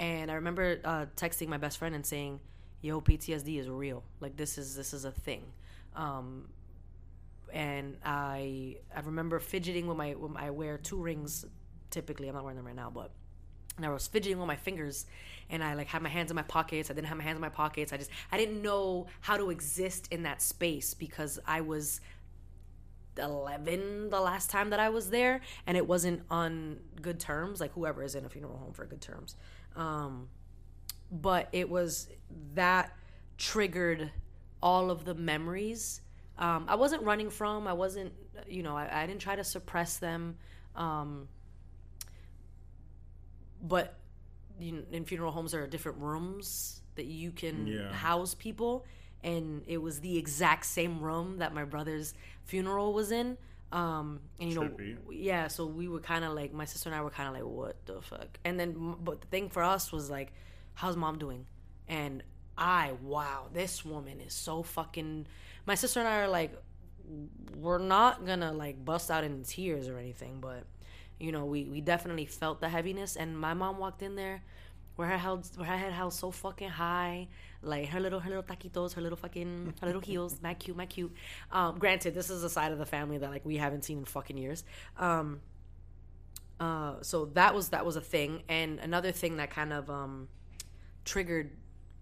[0.00, 2.40] and I remember uh, texting my best friend and saying,
[2.80, 4.02] "Yo, PTSD is real.
[4.20, 5.42] Like this is this is a thing."
[5.94, 6.48] Um,
[7.52, 11.44] and I I remember fidgeting with my when I wear two rings.
[11.90, 13.12] Typically, I'm not wearing them right now, but
[13.76, 15.06] and I was fidgeting with my fingers
[15.50, 16.90] and I like had my hands in my pockets.
[16.90, 17.92] I didn't have my hands in my pockets.
[17.92, 22.00] I just I didn't know how to exist in that space because I was
[23.18, 27.72] 11 the last time that I was there and it wasn't on good terms like
[27.72, 29.36] whoever is in a funeral home for good terms.
[29.76, 30.28] Um,
[31.10, 32.08] but it was
[32.54, 32.96] that
[33.38, 34.10] triggered
[34.62, 36.00] all of the memories.
[36.38, 38.12] Um, I wasn't running from I wasn't
[38.48, 40.36] you know I, I didn't try to suppress them.
[40.74, 41.28] Um,
[43.62, 43.98] but
[44.58, 47.92] you know, in funeral homes there are different rooms that you can yeah.
[47.92, 48.84] house people
[49.24, 53.38] and it was the exact same room that my brother's funeral was in.
[53.72, 54.70] Um, and you know,
[55.10, 57.44] yeah, so we were kind of like, my sister and I were kind of like,
[57.44, 58.38] what the fuck?
[58.44, 60.32] And then, but the thing for us was like,
[60.74, 61.46] how's mom doing?
[61.88, 62.22] And
[62.56, 65.26] I, wow, this woman is so fucking.
[65.66, 66.52] My sister and I are like,
[67.56, 70.64] we're not gonna like bust out in tears or anything, but
[71.18, 73.16] you know, we we definitely felt the heaviness.
[73.16, 74.42] And my mom walked in there
[74.96, 77.28] where her held where her head held so fucking high,
[77.62, 80.86] like her little her little taquitos, her little fucking her little heels, my cute, my
[80.86, 81.12] cute.
[81.50, 84.04] Um, granted, this is a side of the family that like we haven't seen in
[84.04, 84.64] fucking years.
[84.98, 85.40] Um,
[86.60, 90.28] uh, so that was that was a thing, and another thing that kind of um,
[91.04, 91.50] triggered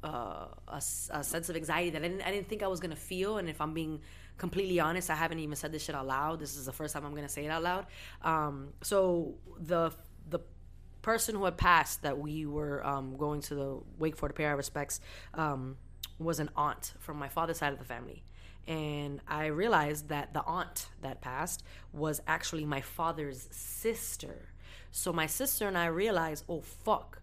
[0.04, 2.96] uh, a, a, sense of anxiety that I didn't, I didn't think I was gonna
[2.96, 3.38] feel.
[3.38, 4.00] And if I'm being
[4.36, 6.40] completely honest, I haven't even said this shit out loud.
[6.40, 7.86] This is the first time I'm gonna say it out loud.
[8.22, 10.11] Um, so the the
[11.02, 14.44] person who had passed that we were um, going to the wake for to pay
[14.44, 15.00] our respects
[15.34, 15.76] um,
[16.18, 18.22] was an aunt from my father's side of the family.
[18.66, 24.50] And I realized that the aunt that passed was actually my father's sister.
[24.92, 27.20] So my sister and I realized, oh, fuck.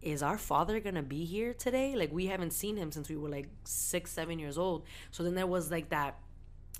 [0.00, 1.96] Is our father gonna be here today?
[1.96, 4.84] Like we haven't seen him since we were like six, seven years old.
[5.10, 6.16] So then there was like that,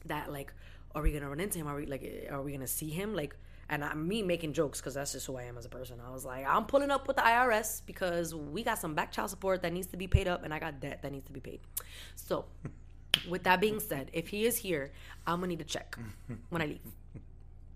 [0.07, 0.53] that like,
[0.94, 1.66] are we gonna run into him?
[1.66, 3.14] Are we like, are we gonna see him?
[3.14, 3.37] Like,
[3.69, 6.01] and I, me making jokes because that's just who I am as a person.
[6.07, 9.31] I was like, I'm pulling up with the IRS because we got some back child
[9.31, 11.41] support that needs to be paid up, and I got debt that needs to be
[11.41, 11.61] paid.
[12.15, 12.45] So,
[13.29, 14.93] with that being said, if he is here,
[15.27, 15.99] I'm gonna need to check
[16.51, 16.81] when I leave.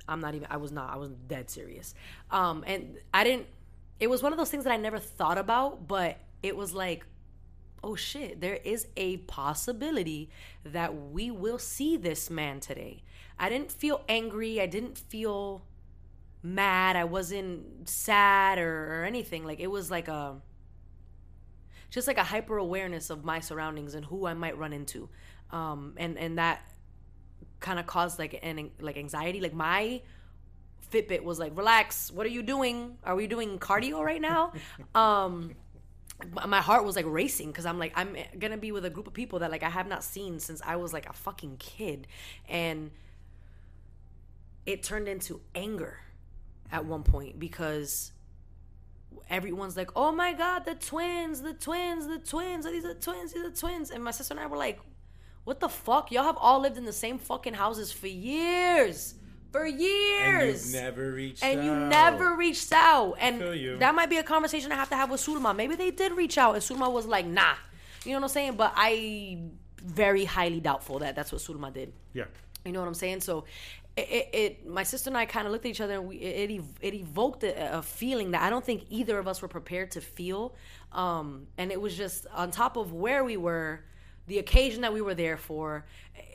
[0.09, 0.49] I'm not even.
[0.51, 0.93] I was not.
[0.93, 1.95] I was dead serious.
[2.31, 3.47] Um, and I didn't.
[3.99, 7.07] It was one of those things that I never thought about, but it was like,
[7.85, 10.31] oh shit, there is a possibility
[10.65, 13.03] that we will see this man today.
[13.39, 14.61] I didn't feel angry.
[14.61, 15.63] I didn't feel
[16.43, 16.97] mad.
[16.97, 19.45] I wasn't sad or, or anything.
[19.45, 20.37] Like it was like a
[21.91, 25.09] just like a hyper awareness of my surroundings and who I might run into,
[25.51, 26.63] um, and and that
[27.59, 29.41] kind of caused like an like anxiety.
[29.41, 30.03] Like my
[30.91, 32.11] Fitbit was like, "Relax.
[32.11, 32.97] What are you doing?
[33.05, 34.53] Are we doing cardio right now?"
[34.95, 35.55] um,
[36.47, 39.15] my heart was like racing because I'm like I'm gonna be with a group of
[39.15, 42.07] people that like I have not seen since I was like a fucking kid,
[42.49, 42.91] and
[44.67, 45.99] it turned into anger
[46.73, 48.13] at one point because
[49.29, 53.45] everyone's like, "Oh my god, the twins, the twins, the twins, these are twins, these
[53.45, 54.81] are twins," and my sister and I were like,
[55.45, 56.11] "What the fuck?
[56.13, 59.15] Y'all have all lived in the same fucking houses for years."
[59.53, 61.65] For years, and you never reached and out.
[61.65, 65.21] you never reached out, and that might be a conversation I have to have with
[65.21, 65.57] Sulma.
[65.57, 67.55] Maybe they did reach out, and Sulma was like, "Nah,"
[68.05, 68.55] you know what I'm saying?
[68.55, 69.39] But I
[69.83, 71.93] very highly doubtful that that's what Sulma did.
[72.13, 72.27] Yeah,
[72.65, 73.23] you know what I'm saying?
[73.23, 73.45] So
[74.09, 76.63] it, it, my sister and I kind of looked at each other and we, it,
[76.81, 80.01] it evoked a, a, feeling that I don't think either of us were prepared to
[80.01, 80.55] feel.
[80.93, 83.85] Um, and it was just on top of where we were,
[84.27, 85.85] the occasion that we were there for,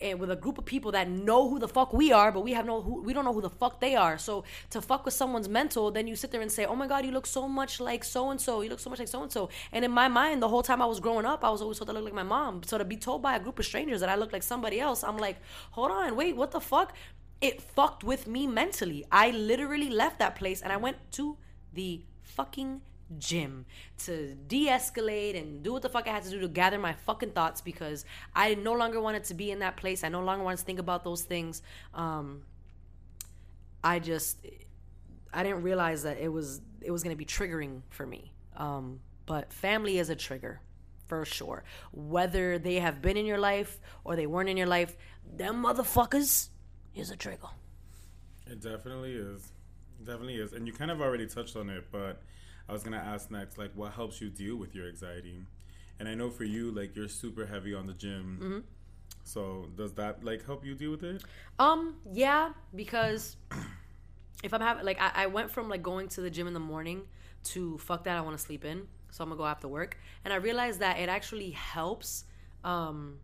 [0.01, 2.51] and with a group of people that know who the fuck we are, but we
[2.51, 4.17] have no, who, we don't know who the fuck they are.
[4.17, 7.05] So to fuck with someone's mental, then you sit there and say, "Oh my god,
[7.05, 8.61] you look so much like so and so.
[8.61, 10.81] You look so much like so and so." And in my mind, the whole time
[10.81, 12.63] I was growing up, I was always told I look like my mom.
[12.63, 15.03] So to be told by a group of strangers that I look like somebody else,
[15.03, 15.37] I'm like,
[15.71, 16.93] "Hold on, wait, what the fuck?"
[17.41, 19.05] It fucked with me mentally.
[19.11, 21.37] I literally left that place and I went to
[21.73, 22.81] the fucking
[23.19, 23.65] gym
[23.97, 27.31] to de-escalate and do what the fuck I had to do to gather my fucking
[27.31, 30.03] thoughts because I no longer wanted to be in that place.
[30.03, 31.61] I no longer wanted to think about those things.
[31.93, 32.43] Um,
[33.83, 34.39] I just
[35.33, 38.33] I didn't realize that it was it was gonna be triggering for me.
[38.55, 40.61] Um, but family is a trigger
[41.07, 41.63] for sure.
[41.91, 46.49] Whether they have been in your life or they weren't in your life, them motherfuckers
[46.95, 47.47] is a trigger.
[48.47, 49.51] It definitely is.
[49.99, 50.53] It definitely is.
[50.53, 52.21] And you kind of already touched on it, but
[52.69, 55.45] I was gonna ask next, like, what helps you deal with your anxiety?
[55.99, 58.39] And I know for you, like, you're super heavy on the gym.
[58.41, 58.59] Mm-hmm.
[59.23, 61.23] So does that like help you deal with it?
[61.57, 63.37] Um, yeah, because
[64.43, 66.59] if I'm having like I, I went from like going to the gym in the
[66.59, 67.03] morning
[67.45, 70.33] to fuck that I want to sleep in, so I'm gonna go after work, and
[70.33, 72.25] I realized that it actually helps,
[72.63, 73.17] um,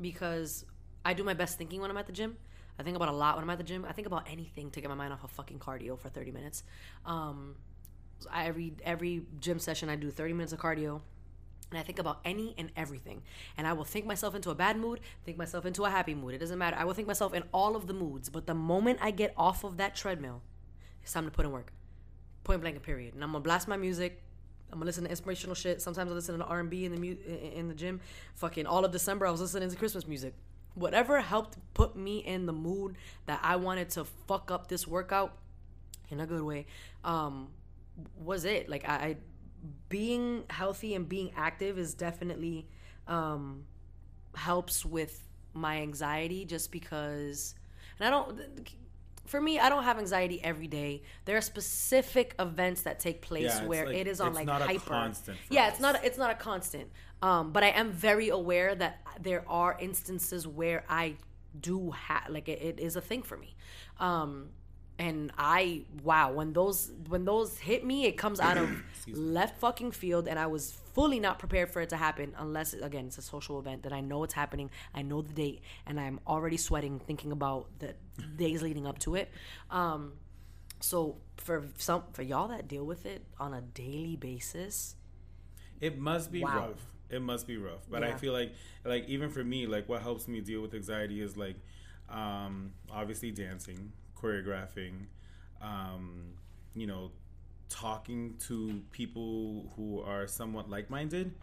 [0.00, 0.64] because
[1.04, 2.36] I do my best thinking when I'm at the gym.
[2.78, 3.84] I think about a lot when I'm at the gym.
[3.88, 6.64] I think about anything to get my mind off of fucking cardio for 30 minutes.
[7.04, 7.56] Um,
[8.30, 11.00] I, every every gym session I do 30 minutes of cardio
[11.72, 13.22] and I think about any and everything.
[13.56, 16.34] And I will think myself into a bad mood, think myself into a happy mood.
[16.34, 16.76] It doesn't matter.
[16.78, 18.28] I will think myself in all of the moods.
[18.28, 20.42] But the moment I get off of that treadmill,
[21.02, 21.72] it's time to put in work.
[22.44, 23.14] Point blank and period.
[23.14, 24.22] And I'm gonna blast my music.
[24.70, 25.80] I'm gonna listen to inspirational shit.
[25.80, 28.00] Sometimes I listen to R&B in the mu- in the gym.
[28.34, 30.34] Fucking all of December, I was listening to Christmas music.
[30.74, 35.36] Whatever helped put me in the mood that I wanted to fuck up this workout
[36.08, 36.66] in a good way,
[37.04, 37.48] um,
[38.22, 38.68] was it.
[38.68, 39.16] Like I, I
[39.88, 42.66] being healthy and being active is definitely
[43.06, 43.64] um,
[44.34, 47.54] helps with my anxiety just because
[47.98, 48.40] and I don't
[49.26, 51.02] for me I don't have anxiety every day.
[51.26, 54.80] There are specific events that take place Yeah, where like- it is on like hyper.
[54.80, 56.90] constant yeah, it's not it's not a constant.
[57.22, 61.16] Um, but I am very aware that there are instances where I
[61.58, 63.54] do have like it, it is a thing for me.
[64.00, 64.50] Um,
[64.98, 68.70] and I wow when those when those hit me, it comes out of
[69.12, 73.06] left fucking field, and I was fully not prepared for it to happen unless again
[73.06, 76.20] it's a social event that I know it's happening, I know the date, and I'm
[76.26, 77.94] already sweating thinking about the
[78.36, 79.30] days leading up to it.
[79.70, 80.14] Um,
[80.80, 84.96] so for some for y'all that deal with it on a daily basis,
[85.80, 86.68] It must be Wow.
[86.70, 86.91] rough.
[87.12, 87.82] It must be rough.
[87.90, 91.20] But I feel like like even for me, like what helps me deal with anxiety
[91.20, 91.56] is like
[92.08, 95.06] um obviously dancing, choreographing,
[95.60, 96.32] um,
[96.74, 97.12] you know,
[97.68, 101.34] talking to people who are somewhat like minded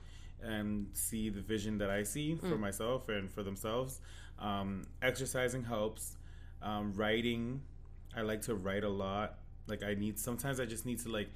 [0.41, 3.99] and see the vision that I see for myself and for themselves.
[4.39, 6.15] Um, exercising helps.
[6.61, 7.61] Um, writing,
[8.15, 9.39] I like to write a lot.
[9.67, 11.29] Like I need sometimes I just need to like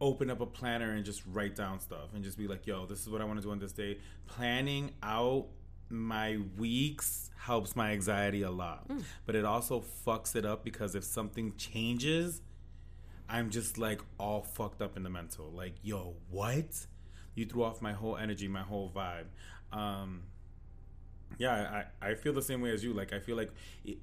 [0.00, 3.00] open up a planner and just write down stuff and just be like, yo, this
[3.00, 3.98] is what I want to do on this day.
[4.26, 5.46] Planning out
[5.88, 8.90] my weeks helps my anxiety a lot.
[9.26, 12.42] But it also fucks it up because if something changes,
[13.28, 15.50] I'm just like all fucked up in the mental.
[15.50, 16.86] Like, yo, what?
[17.34, 19.26] You threw off my whole energy, my whole vibe.
[19.72, 20.24] Um,
[21.38, 22.92] yeah, I, I feel the same way as you.
[22.92, 23.52] Like, I feel like,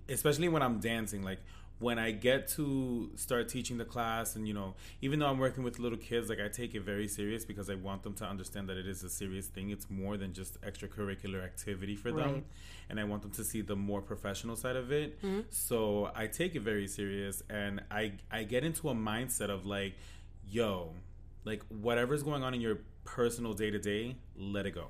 [0.09, 1.39] especially when I'm dancing, like,
[1.81, 5.63] when I get to start teaching the class, and you know, even though I'm working
[5.63, 8.69] with little kids, like, I take it very serious because I want them to understand
[8.69, 9.71] that it is a serious thing.
[9.71, 12.33] It's more than just extracurricular activity for them.
[12.33, 12.43] Right.
[12.89, 15.21] And I want them to see the more professional side of it.
[15.21, 15.41] Mm-hmm.
[15.49, 19.95] So I take it very serious, and I, I get into a mindset of like,
[20.47, 20.93] yo,
[21.45, 24.87] like, whatever's going on in your personal day to day, let it go.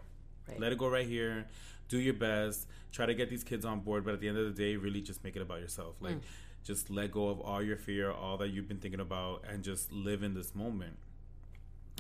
[0.48, 0.60] Right.
[0.60, 1.48] Let it go right here.
[1.88, 2.68] Do your best.
[2.92, 5.02] Try to get these kids on board, but at the end of the day, really
[5.02, 5.96] just make it about yourself.
[6.02, 6.22] Like, mm.
[6.64, 9.92] Just let go of all your fear, all that you've been thinking about, and just
[9.92, 10.98] live in this moment.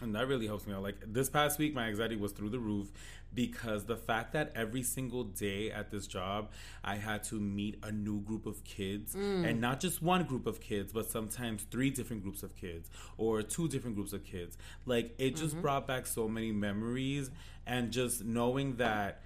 [0.01, 0.81] And that really helps me out.
[0.81, 2.91] Like this past week, my anxiety was through the roof
[3.33, 6.49] because the fact that every single day at this job,
[6.83, 9.47] I had to meet a new group of kids mm.
[9.47, 13.41] and not just one group of kids, but sometimes three different groups of kids or
[13.41, 14.57] two different groups of kids.
[14.85, 15.61] Like it just mm-hmm.
[15.61, 17.29] brought back so many memories
[17.65, 19.21] and just knowing that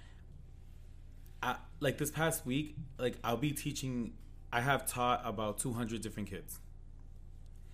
[1.42, 4.12] I, like this past week, like I'll be teaching,
[4.52, 6.60] I have taught about 200 different kids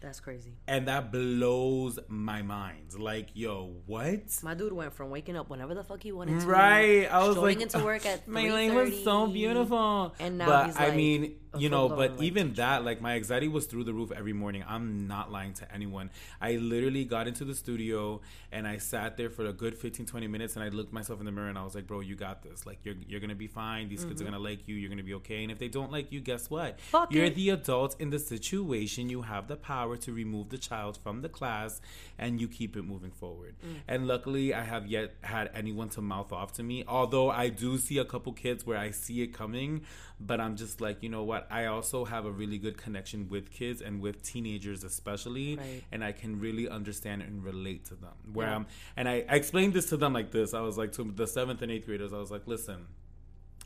[0.02, 0.52] that's crazy.
[0.66, 2.98] and that blows my mind.
[2.98, 4.40] Like, yo, what?
[4.42, 7.36] My dude went from waking up whenever the fuck he wanted to, Right, I was
[7.36, 10.12] like, into work at my lane was so beautiful.
[10.18, 13.48] and now but he's I mean, you know, but like, even that, like, my anxiety
[13.48, 14.64] was through the roof every morning.
[14.66, 16.10] I'm not lying to anyone.
[16.40, 20.26] I literally got into the studio and I sat there for a good 15, 20
[20.26, 22.42] minutes, and I looked myself in the mirror and I was like, bro, you got
[22.42, 22.66] this.
[22.66, 23.88] Like, you're you're gonna be fine.
[23.88, 24.74] These kids are gonna like you.
[24.74, 25.42] You're gonna be okay.
[25.42, 26.76] And if they don't like you, guess what?
[26.76, 26.90] Mm-hmm.
[26.90, 27.34] Fuck you're it.
[27.34, 29.08] the adult in the situation.
[29.08, 31.80] You have the power to remove the child from the class,
[32.18, 33.54] and you keep it moving forward.
[33.64, 33.76] Mm.
[33.88, 36.84] And luckily, I have yet had anyone to mouth off to me.
[36.86, 39.82] Although I do see a couple kids where I see it coming,
[40.26, 41.46] but I'm just like, you know what?
[41.50, 45.82] I also have a really good connection with kids and with teenagers, especially, Right.
[45.90, 48.14] and I can really understand and relate to them.
[48.32, 48.56] Where Yeah.
[48.56, 50.54] I'm, and I, I explained this to them like this.
[50.54, 52.12] I was like to the seventh and eighth graders.
[52.12, 52.86] I was like, listen.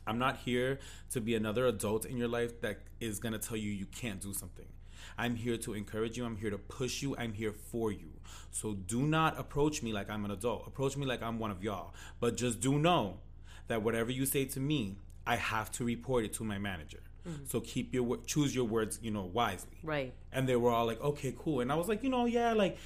[0.09, 0.79] I'm not here
[1.11, 4.33] to be another adult in your life that is gonna tell you you can't do
[4.33, 4.67] something.
[5.17, 6.23] I'm here to encourage you.
[6.25, 7.13] I'm here to push you.
[7.17, 8.11] I'm here for you.
[8.49, 10.65] So do not approach me like I'm an adult.
[10.65, 11.93] Approach me like I'm one of y'all.
[12.21, 13.17] But just do know
[13.67, 14.95] that whatever you say to me,
[15.27, 17.01] I have to report it to my manager.
[17.27, 17.43] Mm-hmm.
[17.47, 19.77] So keep your choose your words, you know, wisely.
[19.83, 20.13] Right.
[20.31, 22.77] And they were all like, "Okay, cool." And I was like, you know, yeah, like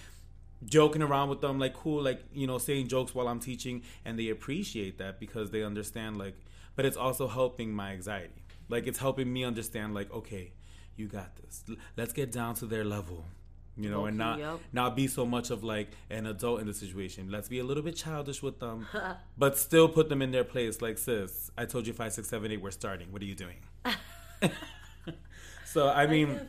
[0.65, 4.17] joking around with them, like cool, like you know, saying jokes while I'm teaching, and
[4.17, 6.35] they appreciate that because they understand, like,
[6.75, 8.43] but it's also helping my anxiety.
[8.69, 10.53] Like it's helping me understand, like, okay,
[10.95, 11.63] you got this.
[11.95, 13.25] Let's get down to their level
[13.83, 14.59] you know, okay, and not yep.
[14.73, 17.29] not be so much of like an adult in the situation.
[17.29, 18.87] Let's be a little bit childish with them,
[19.37, 20.81] but still put them in their place.
[20.81, 22.61] Like, sis, I told you five, six, seven, eight.
[22.61, 23.11] We're starting.
[23.11, 23.57] What are you doing?
[25.71, 26.39] so I mean,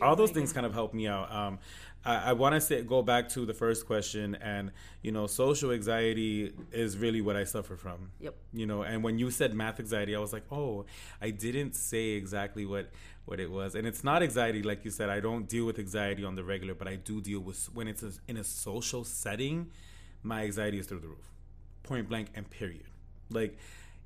[0.00, 1.32] I all those things kind of help me out.
[1.32, 1.58] Um,
[2.04, 5.70] I, I want to say go back to the first question, and you know, social
[5.70, 8.10] anxiety is really what I suffer from.
[8.20, 8.34] Yep.
[8.52, 10.86] You know, and when you said math anxiety, I was like, oh,
[11.20, 12.90] I didn't say exactly what
[13.26, 15.10] what it was, and it's not anxiety like you said.
[15.10, 18.02] I don't deal with anxiety on the regular, but I do deal with when it's
[18.02, 19.70] a, in a social setting.
[20.22, 21.30] My anxiety is through the roof,
[21.82, 22.84] point blank and period.
[23.30, 23.58] Like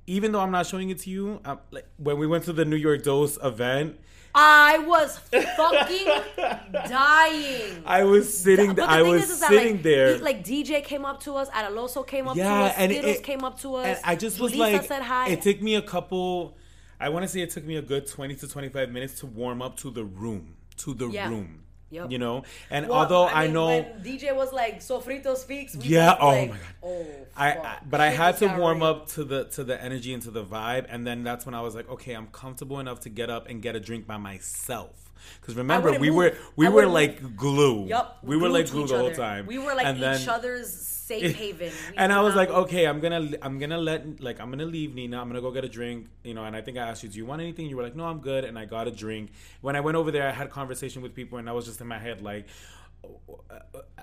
[0.07, 2.65] even though I'm not showing it to you, I'm, like when we went to the
[2.65, 3.99] New York Dose event,
[4.37, 6.07] I was fucking
[6.89, 7.83] dying.
[7.85, 8.77] I was sitting.
[8.79, 10.17] I was sitting like, there.
[10.17, 13.23] like DJ came up to us, Adaloso came up yeah, to us, and Skittles it,
[13.23, 13.85] came up to us.
[13.85, 15.29] And I just was Lisa like, said hi.
[15.29, 16.57] It took me a couple.
[16.99, 19.25] I want to say it took me a good twenty to twenty five minutes to
[19.25, 20.57] warm up to the room.
[20.77, 21.29] To the yeah.
[21.29, 21.64] room.
[21.91, 22.11] Yep.
[22.11, 26.15] You know, and well, although I, mean, I know DJ was like "Sofrito speaks," yeah.
[26.19, 26.65] Oh like, my god.
[26.83, 27.05] Oh,
[27.37, 30.31] I, I but I had to warm up to the to the energy and to
[30.31, 33.29] the vibe, and then that's when I was like, okay, I'm comfortable enough to get
[33.29, 35.11] up and get a drink by myself.
[35.39, 36.15] Because remember, we move.
[36.15, 37.85] were we were like glue.
[37.85, 39.45] Yep, we were like glue the whole time.
[39.45, 41.71] We were like and each then, other's safe haven.
[41.97, 45.21] And I was like, okay, I'm gonna I'm gonna let like I'm gonna leave Nina.
[45.21, 46.43] I'm gonna go get a drink, you know.
[46.43, 47.67] And I think I asked you, do you want anything?
[47.67, 48.43] You were like, no, I'm good.
[48.43, 49.31] And I got a drink.
[49.61, 51.87] When I went over there, I had conversation with people, and I was just in
[51.87, 52.47] my head like.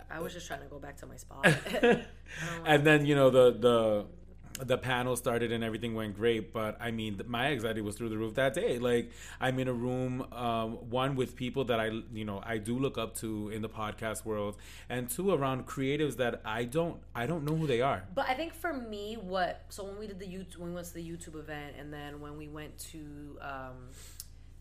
[0.09, 1.45] I was just trying to go back to my spot.
[2.67, 4.07] and then you know the the
[4.67, 8.17] the panel started and everything went great but i mean my anxiety was through the
[8.17, 8.79] roof that day.
[8.79, 12.79] Like i'm in a room um, one with people that i you know i do
[12.79, 14.57] look up to in the podcast world
[14.89, 18.05] and two around creatives that i don't i don't know who they are.
[18.15, 20.87] But i think for me what so when we did the youtube when we went
[20.87, 23.91] to the youtube event and then when we went to um,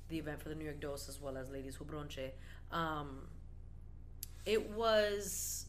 [0.10, 2.18] the event for the new york dose as well as ladies who brunch
[2.72, 3.28] um,
[4.46, 5.66] it was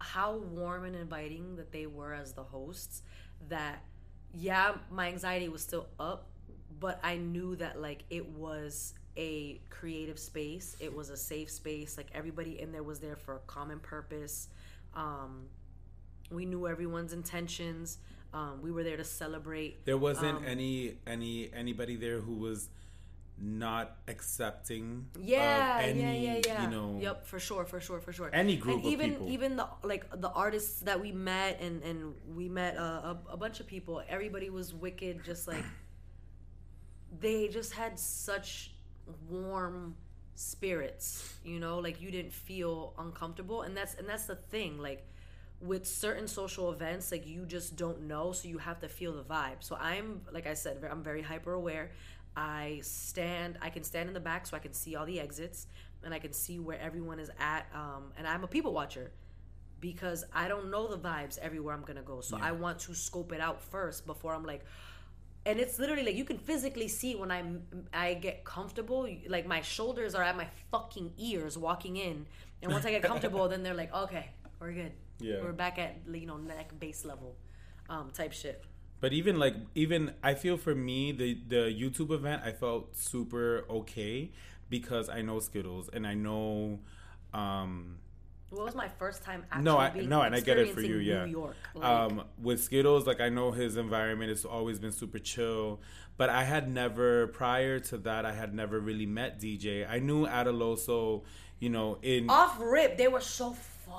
[0.00, 3.02] how warm and inviting that they were as the hosts
[3.48, 3.82] that
[4.34, 6.28] yeah, my anxiety was still up,
[6.78, 10.76] but I knew that like it was a creative space.
[10.80, 11.96] It was a safe space.
[11.96, 14.48] Like everybody in there was there for a common purpose.
[14.94, 15.46] Um,
[16.30, 17.98] we knew everyone's intentions.
[18.32, 19.84] Um, we were there to celebrate.
[19.86, 22.68] There wasn't um, any any anybody there who was
[23.40, 26.62] not accepting yeah any, yeah yeah yeah.
[26.62, 28.30] you know yep for sure for sure for sure.
[28.32, 29.28] any group and even people.
[29.30, 33.36] even the like the artists that we met and and we met a, a, a
[33.36, 35.64] bunch of people everybody was wicked just like
[37.20, 38.72] they just had such
[39.28, 39.94] warm
[40.34, 41.78] spirits you know?
[41.78, 45.06] Like you didn't feel uncomfortable and that's and that's the thing like
[45.60, 49.24] with certain social events like you just don't know so you have to feel the
[49.24, 49.56] vibe.
[49.60, 51.90] So i'm like i said i'm very hyper aware
[52.38, 55.66] I stand, I can stand in the back so I can see all the exits
[56.04, 57.66] and I can see where everyone is at.
[57.74, 59.10] Um, and I'm a people watcher
[59.80, 62.20] because I don't know the vibes everywhere I'm gonna go.
[62.20, 62.44] So yeah.
[62.44, 64.64] I want to scope it out first before I'm like,
[65.46, 67.42] and it's literally like you can physically see when I
[67.92, 69.08] I get comfortable.
[69.26, 72.24] Like my shoulders are at my fucking ears walking in,
[72.62, 74.92] and once I get comfortable, then they're like, okay, we're good.
[75.18, 77.34] Yeah, we're back at you know neck base level,
[77.88, 78.64] um, type shit.
[79.00, 83.64] But even like even I feel for me the the YouTube event I felt super
[83.70, 84.30] okay
[84.68, 86.80] because I know Skittles and I know
[87.32, 87.98] um
[88.50, 90.80] well, it was my first time actually no, I, no, and I get it for
[90.80, 91.26] you, yeah.
[91.26, 91.84] New York, like.
[91.84, 95.80] um, with Skittles, like I know his environment has always been super chill,
[96.16, 99.86] but I had never prior to that, I had never really met DJ.
[99.88, 101.24] I knew Adaloso,
[101.58, 103.54] you know, in off rip, they were so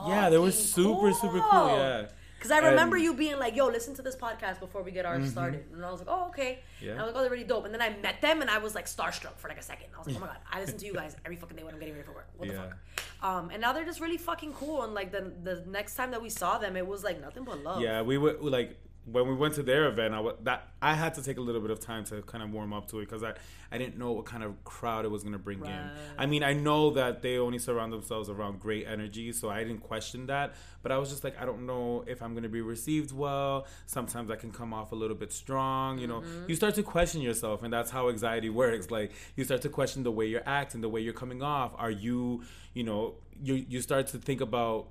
[0.07, 1.13] yeah, they were super cool.
[1.13, 2.07] super cool, yeah.
[2.39, 5.05] Because I remember and, you being like, "Yo, listen to this podcast before we get
[5.05, 5.29] ours mm-hmm.
[5.29, 6.91] started," and I was like, "Oh, okay." Yeah.
[6.91, 8.59] And I was like, "Oh, they're really dope." And then I met them, and I
[8.59, 9.87] was like starstruck for like a second.
[9.93, 11.73] I was like, "Oh my god, I listen to you guys every fucking day when
[11.73, 12.29] I'm getting ready for work.
[12.37, 12.55] What yeah.
[12.55, 12.77] the fuck?"
[13.21, 14.83] Um, and now they're just really fucking cool.
[14.83, 17.61] And like the the next time that we saw them, it was like nothing but
[17.61, 17.81] love.
[17.81, 18.77] Yeah, we were like
[19.11, 21.61] when we went to their event, I w- that I had to take a little
[21.61, 23.33] bit of time to kind of warm up to it because I,
[23.71, 25.71] I didn't know what kind of crowd it was going to bring right.
[25.71, 25.89] in.
[26.17, 29.81] I mean, I know that they only surround themselves around great energy, so I didn't
[29.81, 30.53] question that.
[30.81, 33.67] But I was just like, I don't know if I'm going to be received well.
[33.85, 35.97] Sometimes I can come off a little bit strong.
[35.99, 36.45] You know, mm-hmm.
[36.47, 38.91] you start to question yourself, and that's how anxiety works.
[38.91, 41.73] Like you start to question the way you're acting, the way you're coming off.
[41.77, 42.43] Are you,
[42.73, 44.87] you know, you you start to think about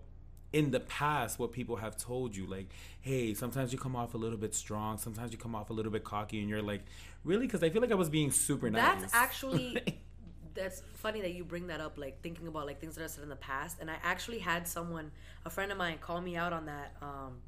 [0.52, 2.70] in the past what people have told you like
[3.08, 5.90] hey sometimes you come off a little bit strong sometimes you come off a little
[5.90, 6.82] bit cocky and you're like
[7.24, 9.78] really because i feel like i was being super nice that's actually
[10.54, 13.22] that's funny that you bring that up like thinking about like things that i said
[13.22, 15.10] in the past and i actually had someone
[15.46, 17.38] a friend of mine call me out on that um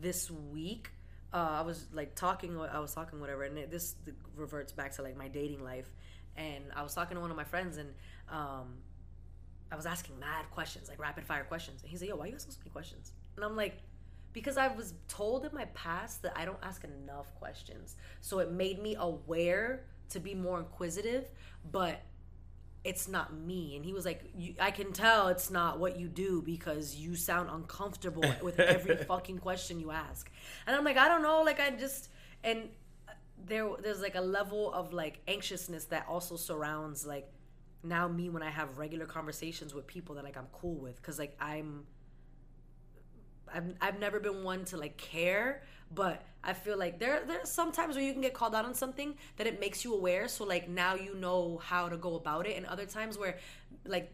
[0.00, 0.90] this week
[1.32, 3.94] uh, I was like talking, I was talking whatever, and it, this
[4.34, 5.88] reverts back to like my dating life.
[6.36, 7.90] And I was talking to one of my friends, and
[8.28, 8.78] um,
[9.70, 11.82] I was asking mad questions, like rapid fire questions.
[11.82, 13.12] And he's like, yo, why are you asking so many questions?
[13.36, 13.80] And I'm like,
[14.32, 17.96] because I was told in my past that I don't ask enough questions.
[18.20, 21.28] So it made me aware to be more inquisitive,
[21.70, 22.02] but
[22.82, 23.76] it's not me.
[23.76, 24.22] And he was like,
[24.58, 29.38] I can tell it's not what you do because you sound uncomfortable with every fucking
[29.38, 30.30] question you ask.
[30.66, 31.42] And I'm like, I don't know.
[31.42, 32.08] Like, I just,
[32.42, 32.68] and
[33.46, 37.30] there, there's like a level of like anxiousness that also surrounds like
[37.82, 41.18] now me when I have regular conversations with people that like I'm cool with because
[41.18, 41.86] like I'm
[43.54, 47.96] I've, I've never been one to like care but I feel like there there's sometimes
[47.96, 50.68] where you can get called out on something that it makes you aware so like
[50.68, 53.38] now you know how to go about it and other times where
[53.84, 54.12] like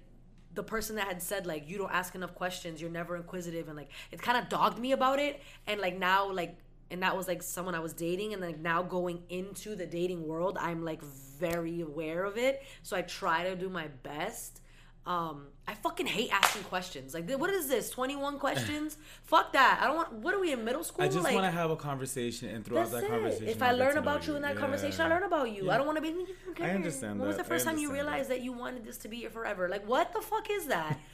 [0.54, 3.76] the person that had said like you don't ask enough questions you're never inquisitive and
[3.76, 6.56] like it kind of dogged me about it and like now like
[6.90, 10.26] and that was like someone I was dating and like now going into the dating
[10.26, 14.62] world I'm like very aware of it so I try to do my best
[15.06, 19.86] um I fucking hate asking questions like what is this 21 questions fuck that I
[19.86, 21.76] don't want what are we in middle school I just like, want to have a
[21.76, 23.10] conversation and throughout that it.
[23.10, 24.36] conversation if I learn about you.
[24.36, 24.60] in that yeah.
[24.60, 25.74] conversation I learn about you yeah.
[25.74, 26.14] I don't want to be
[26.60, 27.36] I understand when that.
[27.36, 28.38] was the first time you realized that.
[28.38, 30.98] that you wanted this to be your forever like what the fuck is that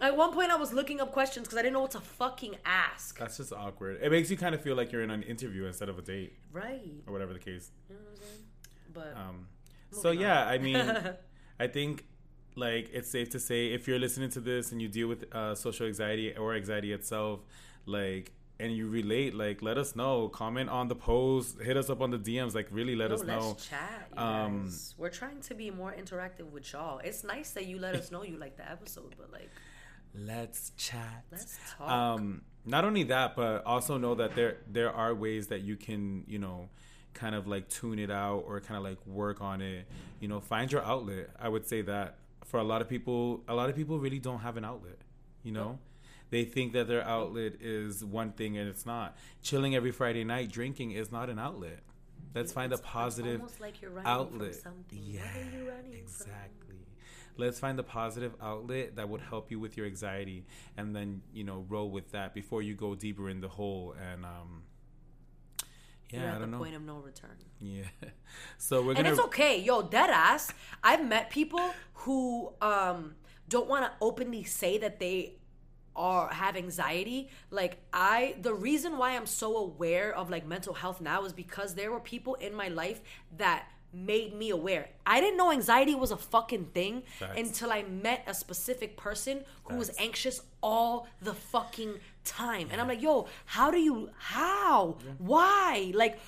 [0.00, 2.56] At one point, I was looking up questions because I didn't know what to fucking
[2.66, 3.18] ask.
[3.18, 3.98] That's just awkward.
[4.02, 6.34] It makes you kind of feel like you're in an interview instead of a date,
[6.52, 6.82] right?
[7.06, 7.70] Or whatever the case.
[7.88, 8.44] You know what I'm saying?
[8.92, 9.46] But um,
[9.92, 10.48] so yeah, on.
[10.48, 11.14] I mean,
[11.60, 12.04] I think
[12.56, 15.54] like it's safe to say if you're listening to this and you deal with uh,
[15.54, 17.40] social anxiety or anxiety itself,
[17.84, 20.28] like and you relate, like let us know.
[20.28, 23.56] Comment on the post, hit us up on the DMs, like really let us know.
[23.60, 26.98] Chat, um, We're trying to be more interactive with y'all.
[27.04, 29.50] It's nice that you let us know you like the episode, but like
[30.14, 31.24] let's chat.
[31.30, 31.90] Let's talk.
[31.90, 36.24] Um, not only that, but also know that there there are ways that you can,
[36.26, 36.70] you know,
[37.12, 39.86] kind of like tune it out or kind of like work on it.
[40.20, 41.28] You know, find your outlet.
[41.38, 42.16] I would say that
[42.46, 44.98] for a lot of people, a lot of people really don't have an outlet.
[45.42, 45.78] You know.
[46.28, 49.16] They think that their outlet is one thing and it's not.
[49.42, 51.78] Chilling every Friday night, drinking is not an outlet.
[52.34, 54.56] Let's find a positive like outlet.
[54.90, 55.22] Yeah,
[55.92, 56.76] exactly
[57.38, 60.44] let's find the positive outlet that would help you with your anxiety
[60.76, 64.24] and then you know roll with that before you go deeper in the hole and
[64.24, 64.62] um
[66.10, 66.62] yeah, You're at I don't the know.
[66.62, 67.36] point of no return.
[67.60, 67.84] Yeah,
[68.58, 68.98] so we're gonna.
[69.00, 70.52] And it's okay, yo, dead ass.
[70.82, 73.14] I've met people who um
[73.48, 75.34] don't want to openly say that they
[75.94, 81.00] are have anxiety like i the reason why i'm so aware of like mental health
[81.00, 83.00] now is because there were people in my life
[83.38, 84.90] that made me aware.
[85.06, 87.38] I didn't know anxiety was a fucking thing Facts.
[87.38, 89.78] until I met a specific person who Facts.
[89.78, 92.68] was anxious all the fucking time.
[92.70, 94.98] And I'm like, yo, how do you, how?
[95.04, 95.12] Yeah.
[95.18, 95.92] Why?
[95.94, 96.18] Like,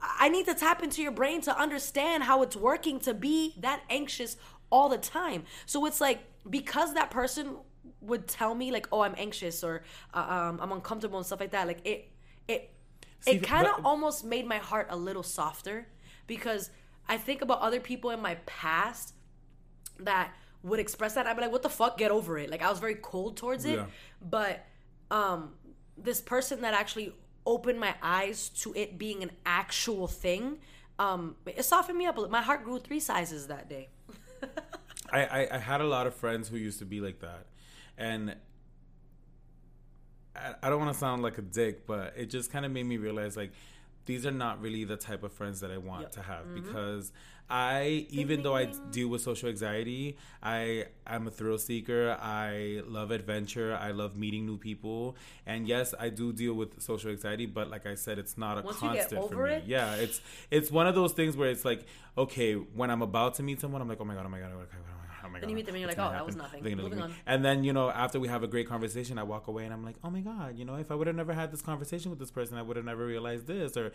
[0.00, 3.82] I need to tap into your brain to understand how it's working to be that
[3.88, 4.36] anxious
[4.70, 5.44] all the time.
[5.66, 7.56] So it's like, because that person
[8.00, 11.52] would tell me, like, oh, I'm anxious or uh, um, I'm uncomfortable and stuff like
[11.52, 12.10] that, like, it,
[12.48, 12.70] it,
[13.20, 15.88] See, it kind of almost made my heart a little softer
[16.26, 16.70] because
[17.08, 19.14] I think about other people in my past
[20.00, 20.32] that
[20.62, 21.26] would express that.
[21.26, 21.98] I'd be like, what the fuck?
[21.98, 22.50] Get over it.
[22.50, 23.76] Like I was very cold towards it.
[23.76, 23.86] Yeah.
[24.22, 24.64] But
[25.10, 25.54] um
[25.96, 27.12] this person that actually
[27.46, 30.58] opened my eyes to it being an actual thing,
[30.98, 32.18] um, it softened me up.
[32.30, 33.88] My heart grew three sizes that day.
[35.12, 37.46] I, I, I had a lot of friends who used to be like that.
[37.98, 38.34] And
[40.34, 42.86] I, I don't want to sound like a dick, but it just kind of made
[42.86, 43.52] me realize like
[44.06, 46.12] these are not really the type of friends that I want yep.
[46.12, 46.66] to have mm-hmm.
[46.66, 47.12] because
[47.48, 52.16] I even though I deal with social anxiety, I I'm a thrill seeker.
[52.20, 53.76] I love adventure.
[53.78, 55.16] I love meeting new people.
[55.46, 58.62] And yes, I do deal with social anxiety, but like I said, it's not a
[58.62, 59.52] Once constant for me.
[59.54, 59.64] It?
[59.66, 61.84] Yeah, it's it's one of those things where it's like,
[62.16, 64.50] okay, when I'm about to meet someone, I'm like, oh my god, oh my god,
[64.52, 64.93] oh my god, oh my god
[65.34, 65.42] my god.
[65.42, 66.62] Then you meet them and you're like, oh, that was nothing.
[66.62, 67.14] Moving on.
[67.26, 69.84] And then you know, after we have a great conversation, I walk away and I'm
[69.84, 72.18] like, oh my god, you know, if I would have never had this conversation with
[72.18, 73.92] this person, I would have never realized this, or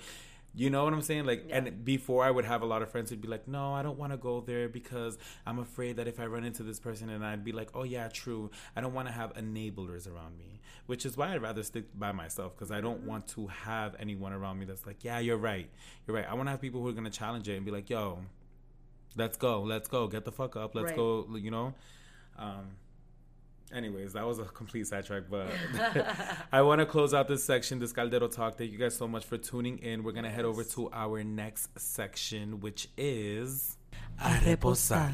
[0.55, 1.25] you know what I'm saying?
[1.25, 1.57] Like, Yeah.
[1.57, 3.99] and before I would have a lot of friends who'd be like, no, I don't
[3.99, 7.25] want to go there because I'm afraid that if I run into this person, and
[7.25, 8.49] I'd be like, oh yeah, true.
[8.75, 12.11] I don't want to have enablers around me, which is why I'd rather stick by
[12.11, 13.09] myself because I don't mm-hmm.
[13.09, 15.69] want to have anyone around me that's like, yeah, you're right,
[16.07, 16.25] you're right.
[16.27, 18.19] I want to have people who are gonna challenge it and be like, yo,
[19.15, 20.95] let's go, let's go, get the fuck up, let's Right.
[20.95, 21.73] go, you know.
[22.37, 22.71] Um,
[23.73, 25.51] anyways, that was a complete sidetrack, but
[26.51, 28.57] I want to close out this section, this Caldero talk.
[28.57, 30.03] Thank you guys so much for tuning in.
[30.03, 33.77] We're gonna head over to our next section, which is
[34.23, 35.13] A reposar.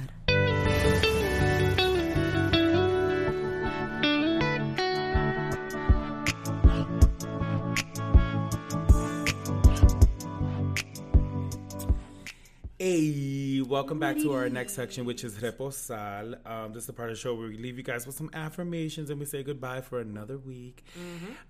[13.67, 16.37] Welcome back to our next section, which is Reposar.
[16.45, 18.29] Um, this is the part of the show where we leave you guys with some
[18.33, 20.83] affirmations and we say goodbye for another week.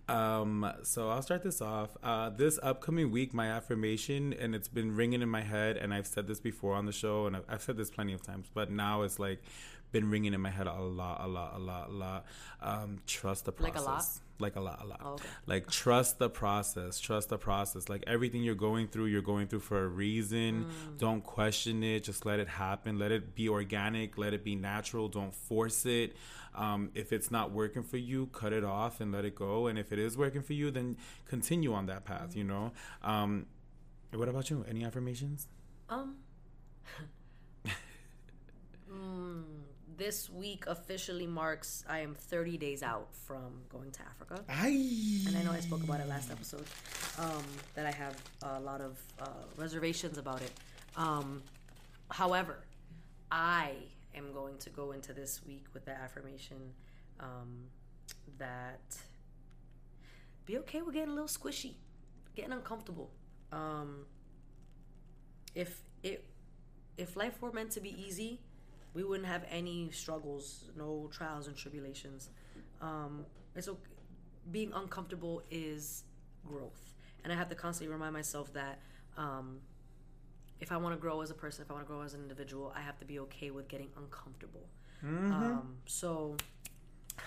[0.07, 1.97] Um, so I'll start this off.
[2.01, 6.07] Uh, this upcoming week, my affirmation, and it's been ringing in my head, and I've
[6.07, 8.71] said this before on the show, and I've, I've said this plenty of times, but
[8.71, 9.41] now it's like
[9.95, 12.25] been ringing in my head a lot, a lot, a lot, a lot.
[12.61, 13.75] Um, trust the process.
[13.75, 14.05] Like a lot?
[14.39, 15.01] Like a lot, a lot.
[15.01, 15.27] Oh, okay.
[15.45, 16.99] Like trust the process.
[16.99, 17.87] Trust the process.
[17.87, 20.65] Like everything you're going through, you're going through for a reason.
[20.65, 20.97] Mm.
[20.97, 22.03] Don't question it.
[22.03, 22.99] Just let it happen.
[22.99, 24.17] Let it be organic.
[24.17, 25.07] Let it be natural.
[25.07, 26.17] Don't force it.
[26.53, 29.67] Um, if it's not working for you, cut it off and let it go.
[29.67, 32.31] And if it is working for you, then continue on that path.
[32.31, 32.35] Mm.
[32.35, 32.71] You know.
[33.01, 33.45] Um,
[34.13, 34.65] what about you?
[34.67, 35.47] Any affirmations?
[35.87, 36.17] Um.
[38.91, 39.54] mm,
[39.97, 44.43] this week officially marks I am 30 days out from going to Africa.
[45.27, 46.65] And I know I spoke about it last episode.
[47.17, 47.43] Um,
[47.75, 49.27] that I have a lot of uh,
[49.57, 50.51] reservations about it.
[50.97, 51.43] Um,
[52.09, 52.57] however,
[53.31, 53.73] I
[54.15, 56.73] am going to go into this week with the affirmation
[57.19, 57.65] um,
[58.37, 58.97] that
[60.45, 61.73] be okay with getting a little squishy,
[62.35, 63.11] getting uncomfortable.
[63.51, 64.05] Um,
[65.53, 66.25] if it
[66.97, 68.39] if life were meant to be easy,
[68.95, 72.29] we wouldn't have any struggles, no trials and tribulations.
[72.81, 73.25] Um,
[73.55, 73.79] it's okay.
[74.51, 76.03] Being uncomfortable is
[76.47, 76.93] growth,
[77.23, 78.79] and I have to constantly remind myself that
[79.17, 79.59] um,
[80.59, 82.21] if I want to grow as a person, if I want to grow as an
[82.21, 84.67] individual, I have to be okay with getting uncomfortable.
[85.03, 86.37] Um, so,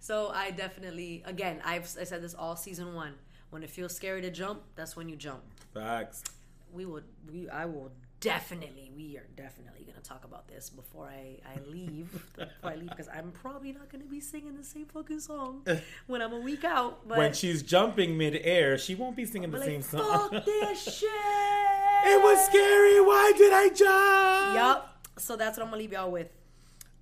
[0.00, 3.14] so I definitely, again, I've I said this all season one.
[3.50, 5.42] When it feels scary to jump, that's when you jump
[5.74, 6.24] Facts.
[6.72, 7.92] we would we I will
[8.22, 12.88] definitely we are definitely gonna talk about this before I I leave before I leave
[12.88, 15.66] because I'm probably not gonna be singing the same fucking song
[16.06, 17.06] when I'm a week out.
[17.06, 20.30] But When she's jumping midair, she won't be singing the but same song.
[20.30, 21.08] fuck this shit.
[21.10, 23.00] it was scary.
[23.00, 24.54] Why did I jump?
[24.56, 25.06] Yup.
[25.18, 26.30] So that's what I'm gonna leave y'all with.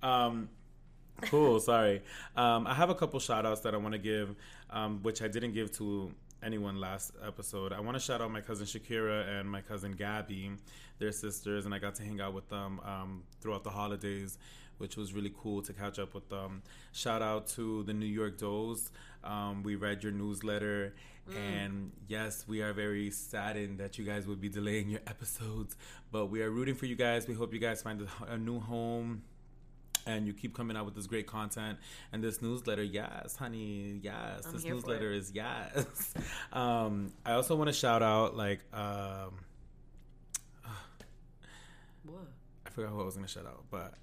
[0.03, 0.49] Um,
[1.23, 1.59] cool.
[1.59, 2.01] Sorry.
[2.35, 4.35] Um, I have a couple shout outs that I want to give,
[4.71, 6.11] um, which I didn't give to
[6.43, 7.73] anyone last episode.
[7.73, 10.51] I want to shout out my cousin Shakira and my cousin Gabby.
[10.99, 14.37] They're sisters, and I got to hang out with them um, throughout the holidays,
[14.77, 16.61] which was really cool to catch up with them.
[16.91, 18.91] Shout out to the New York Does.
[19.23, 20.93] Um, we read your newsletter.
[21.35, 25.77] And yes, we are very saddened that you guys would be delaying your episodes,
[26.11, 27.27] but we are rooting for you guys.
[27.27, 29.21] We hope you guys find a, a new home
[30.05, 31.77] and you keep coming out with this great content
[32.11, 32.83] and this newsletter.
[32.83, 33.99] Yes honey.
[34.01, 36.13] Yes I'm this newsletter is yes.
[36.53, 39.31] Um i also want to shout out like um
[42.03, 42.27] What?
[42.71, 43.95] I forgot who I was gonna shout out, but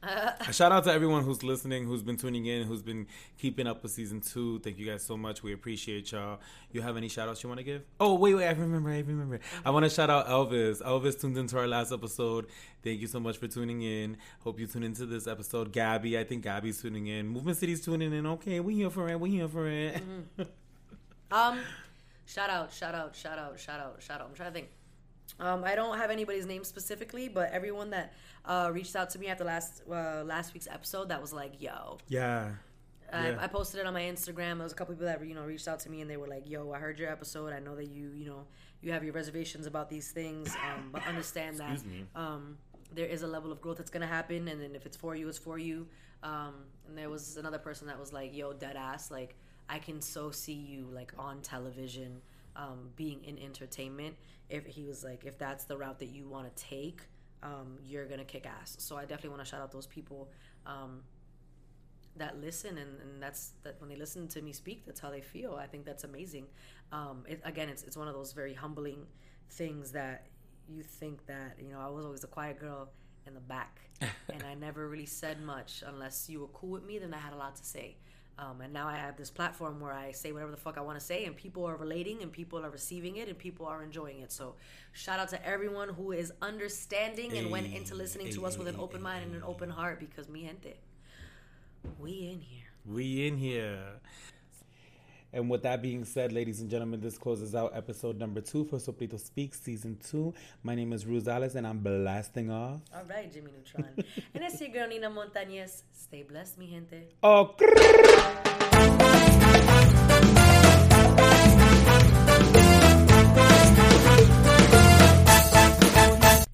[0.46, 3.06] a shout out to everyone who's listening, who's been tuning in, who's been
[3.38, 4.58] keeping up with season two.
[4.58, 5.42] Thank you guys so much.
[5.42, 6.38] We appreciate y'all.
[6.70, 7.82] You have any shout outs you want to give?
[7.98, 9.40] Oh wait, wait, I remember, I remember.
[9.64, 10.82] I want to shout out Elvis.
[10.82, 12.46] Elvis tuned into our last episode.
[12.84, 14.18] Thank you so much for tuning in.
[14.40, 15.72] Hope you tune into this episode.
[15.72, 17.26] Gabby, I think Gabby's tuning in.
[17.26, 18.26] Movement City's tuning in.
[18.26, 19.18] Okay, we here for it.
[19.18, 20.02] We here for it.
[21.30, 21.58] Um,
[22.26, 24.28] shout out, shout out, shout out, shout out, shout out.
[24.28, 24.68] I'm trying to think.
[25.40, 28.12] Um, I don't have anybody's name specifically, but everyone that
[28.44, 31.98] uh, reached out to me after last uh, last week's episode that was like, "Yo."
[32.08, 32.50] yeah.
[33.10, 33.38] I, Yeah.
[33.40, 34.56] I posted it on my Instagram.
[34.56, 36.26] There was a couple people that you know reached out to me and they were
[36.26, 37.52] like, "Yo, I heard your episode.
[37.52, 38.46] I know that you you know
[38.82, 41.80] you have your reservations about these things, um, but understand that
[42.14, 42.58] um,
[42.92, 45.28] there is a level of growth that's gonna happen, and then if it's for you,
[45.28, 45.86] it's for you."
[46.22, 46.54] Um,
[46.86, 49.36] and there was another person that was like, "Yo, dead ass, like
[49.68, 52.20] I can so see you like on television,
[52.58, 54.16] um, being in entertainment.
[54.50, 57.00] If he was like, if that's the route that you want to take."
[57.40, 58.74] Um, you're gonna kick ass.
[58.80, 60.28] So I definitely want to shout out those people
[60.66, 61.02] um,
[62.16, 65.20] that listen and, and that's that when they listen to me speak that's how they
[65.20, 66.46] feel i think that's amazing
[66.90, 69.06] um, it, again it's, it's one of those very humbling
[69.50, 70.26] things that
[70.68, 72.88] you think that you know i was always a quiet girl
[73.28, 76.98] in the back, and I never really said much unless you were cool with me.
[76.98, 77.96] Then I had a lot to say.
[78.38, 80.96] Um, and now I have this platform where I say whatever the fuck I want
[80.98, 84.20] to say, and people are relating, and people are receiving it, and people are enjoying
[84.20, 84.30] it.
[84.30, 84.54] So,
[84.92, 88.76] shout out to everyone who is understanding and went into listening to us with an
[88.78, 89.98] open mind and an open heart.
[89.98, 90.76] Because mi gente,
[91.98, 92.66] we in here.
[92.86, 94.00] We in here.
[95.32, 98.76] And with that being said, ladies and gentlemen, this closes out episode number two for
[98.76, 100.32] Sofrito Speaks season two.
[100.62, 102.80] My name is Rosales and I'm blasting off.
[102.94, 103.92] All right, Jimmy Neutron.
[104.34, 105.82] and it's your girl Nina Montañez.
[105.92, 107.08] Stay blessed, mi gente.
[107.22, 107.54] Oh,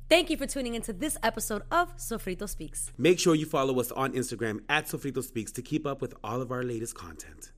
[0.08, 2.92] Thank you for tuning into this episode of Sofrito Speaks.
[2.96, 6.40] Make sure you follow us on Instagram at Sofrito Speaks to keep up with all
[6.40, 7.50] of our latest content.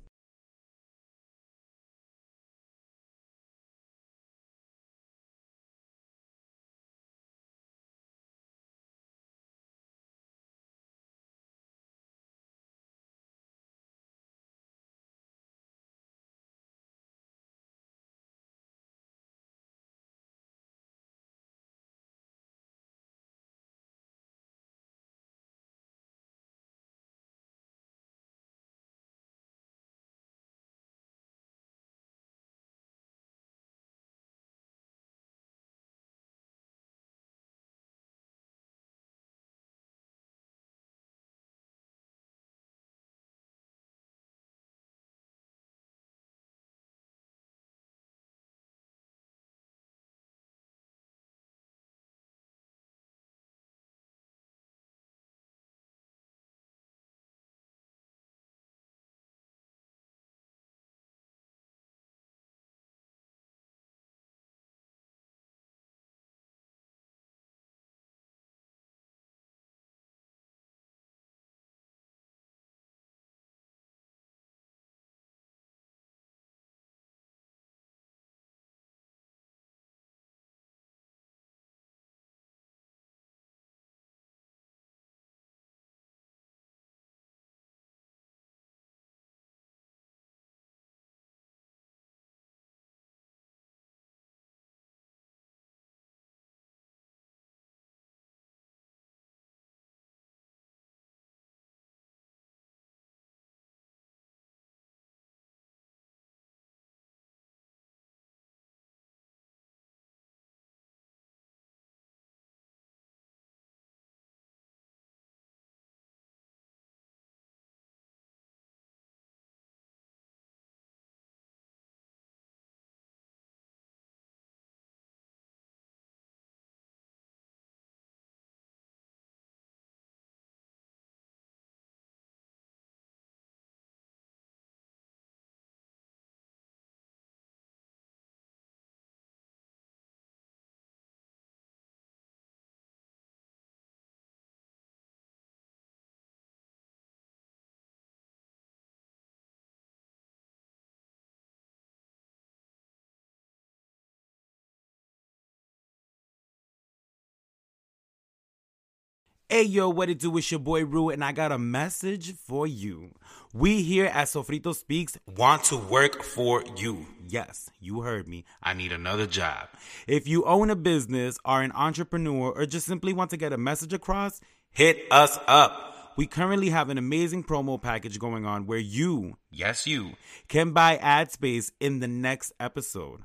[159.48, 160.36] Hey yo, what it do?
[160.36, 163.12] It's your boy Rue, and I got a message for you.
[163.54, 167.06] We here at Sofrito Speaks want to work for you.
[167.28, 168.44] Yes, you heard me.
[168.60, 169.68] I need another job.
[170.08, 173.56] If you own a business, are an entrepreneur, or just simply want to get a
[173.56, 174.40] message across,
[174.72, 176.14] hit us up.
[176.16, 180.14] We currently have an amazing promo package going on where you, yes, you,
[180.48, 183.20] can buy ad space in the next episode.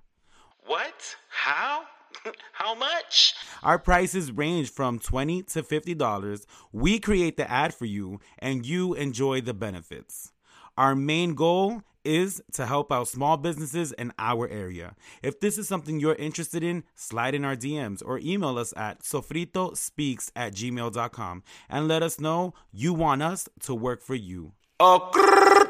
[0.67, 1.15] What?
[1.29, 1.81] How?
[2.53, 3.35] How much?
[3.63, 6.45] Our prices range from 20 to $50.
[6.71, 10.31] We create the ad for you and you enjoy the benefits.
[10.77, 14.95] Our main goal is to help out small businesses in our area.
[15.21, 19.03] If this is something you're interested in, slide in our DMs or email us at
[19.03, 24.53] sofritospeaks at gmail.com and let us know you want us to work for you.
[24.79, 25.67] Oh,